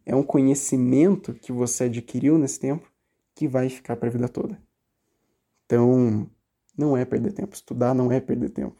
é 0.05 0.15
um 0.15 0.23
conhecimento 0.23 1.35
que 1.35 1.53
você 1.53 1.85
adquiriu 1.85 2.39
nesse 2.39 2.61
tempo 2.61 2.91
que 3.35 3.49
vai 3.49 3.69
ficar 3.69 3.97
para 3.97 4.09
a 4.09 4.13
vida 4.13 4.29
toda. 4.29 4.61
Então, 5.65 6.31
não 6.77 6.97
é 6.97 7.05
perder 7.05 7.33
tempo. 7.33 7.55
Estudar 7.55 7.95
não 7.95 8.11
é 8.13 8.21
perder 8.21 8.51
tempo. 8.51 8.77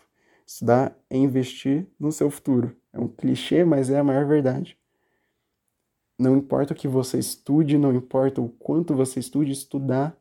Estudar 0.47 0.97
é 1.11 1.17
investir 1.17 1.87
no 1.99 2.13
seu 2.13 2.31
futuro. 2.31 2.77
É 2.93 3.01
um 3.01 3.09
clichê, 3.09 3.65
mas 3.65 3.91
é 3.91 3.99
a 3.99 4.05
maior 4.05 4.27
verdade. 4.27 4.79
Não 6.19 6.37
importa 6.37 6.73
o 6.73 6.77
que 6.77 6.89
você 6.89 7.19
estude, 7.19 7.77
não 7.77 7.95
importa 7.95 8.41
o 8.41 8.49
quanto 8.49 8.95
você 8.95 9.21
estude, 9.21 9.53
estudar 9.53 10.19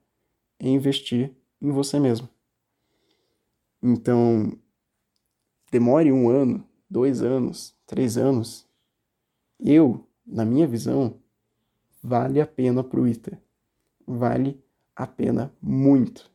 é 0.60 0.68
investir 0.68 1.32
em 1.62 1.72
você 1.72 2.00
mesmo. 2.00 2.28
Então, 3.82 4.52
demore 5.72 6.12
um 6.12 6.28
ano, 6.30 6.68
dois 6.90 7.22
anos, 7.22 7.76
três 7.86 8.18
anos. 8.18 8.68
Eu, 9.60 10.06
na 10.26 10.44
minha 10.44 10.68
visão, 10.68 11.20
vale 12.04 12.42
a 12.42 12.48
pena 12.48 12.84
pro 12.84 13.08
ITA. 13.08 13.42
Vale 14.06 14.62
a 14.96 15.08
pena 15.08 15.54
muito. 15.62 16.35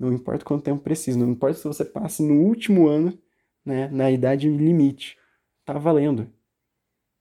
Não 0.00 0.14
importa 0.14 0.46
quanto 0.46 0.64
tempo 0.64 0.82
precisa, 0.82 1.18
não 1.18 1.28
importa 1.28 1.58
se 1.58 1.64
você 1.64 1.84
passe 1.84 2.22
no 2.22 2.40
último 2.40 2.88
ano, 2.88 3.18
né, 3.62 3.86
na 3.88 4.10
idade 4.10 4.48
limite. 4.48 5.18
Tá 5.62 5.74
valendo. 5.74 6.32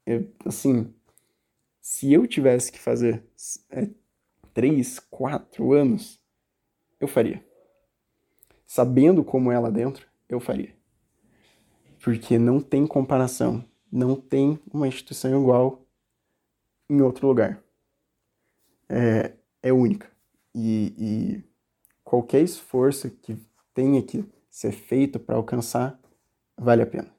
É, 0.08 0.24
assim, 0.46 0.94
se 1.82 2.14
eu 2.14 2.26
tivesse 2.26 2.72
que 2.72 2.80
fazer 2.80 3.22
é, 3.70 3.90
três, 4.54 4.98
quatro 4.98 5.74
anos, 5.74 6.24
eu 7.02 7.08
faria. 7.08 7.46
Sabendo 8.66 9.26
como 9.26 9.52
é 9.52 9.60
lá 9.60 9.70
dentro, 9.70 10.08
eu 10.30 10.40
faria. 10.40 10.74
Porque 12.02 12.40
não 12.40 12.62
tem 12.62 12.88
comparação. 12.88 13.66
Não 13.92 14.16
tem 14.16 14.58
uma 14.72 14.88
instituição 14.88 15.42
igual 15.42 15.86
em 16.90 17.02
outro 17.02 17.28
lugar. 17.28 17.62
É, 18.88 19.34
é 19.62 19.74
única. 19.74 20.10
E, 20.56 20.94
e 20.98 21.49
qualquer 22.10 22.42
esforço 22.42 23.08
que 23.08 23.38
tenha 23.72 24.02
que 24.02 24.26
ser 24.50 24.72
feito 24.72 25.20
para 25.20 25.36
alcançar, 25.36 26.00
vale 26.58 26.82
a 26.82 26.88
pena. 26.88 27.19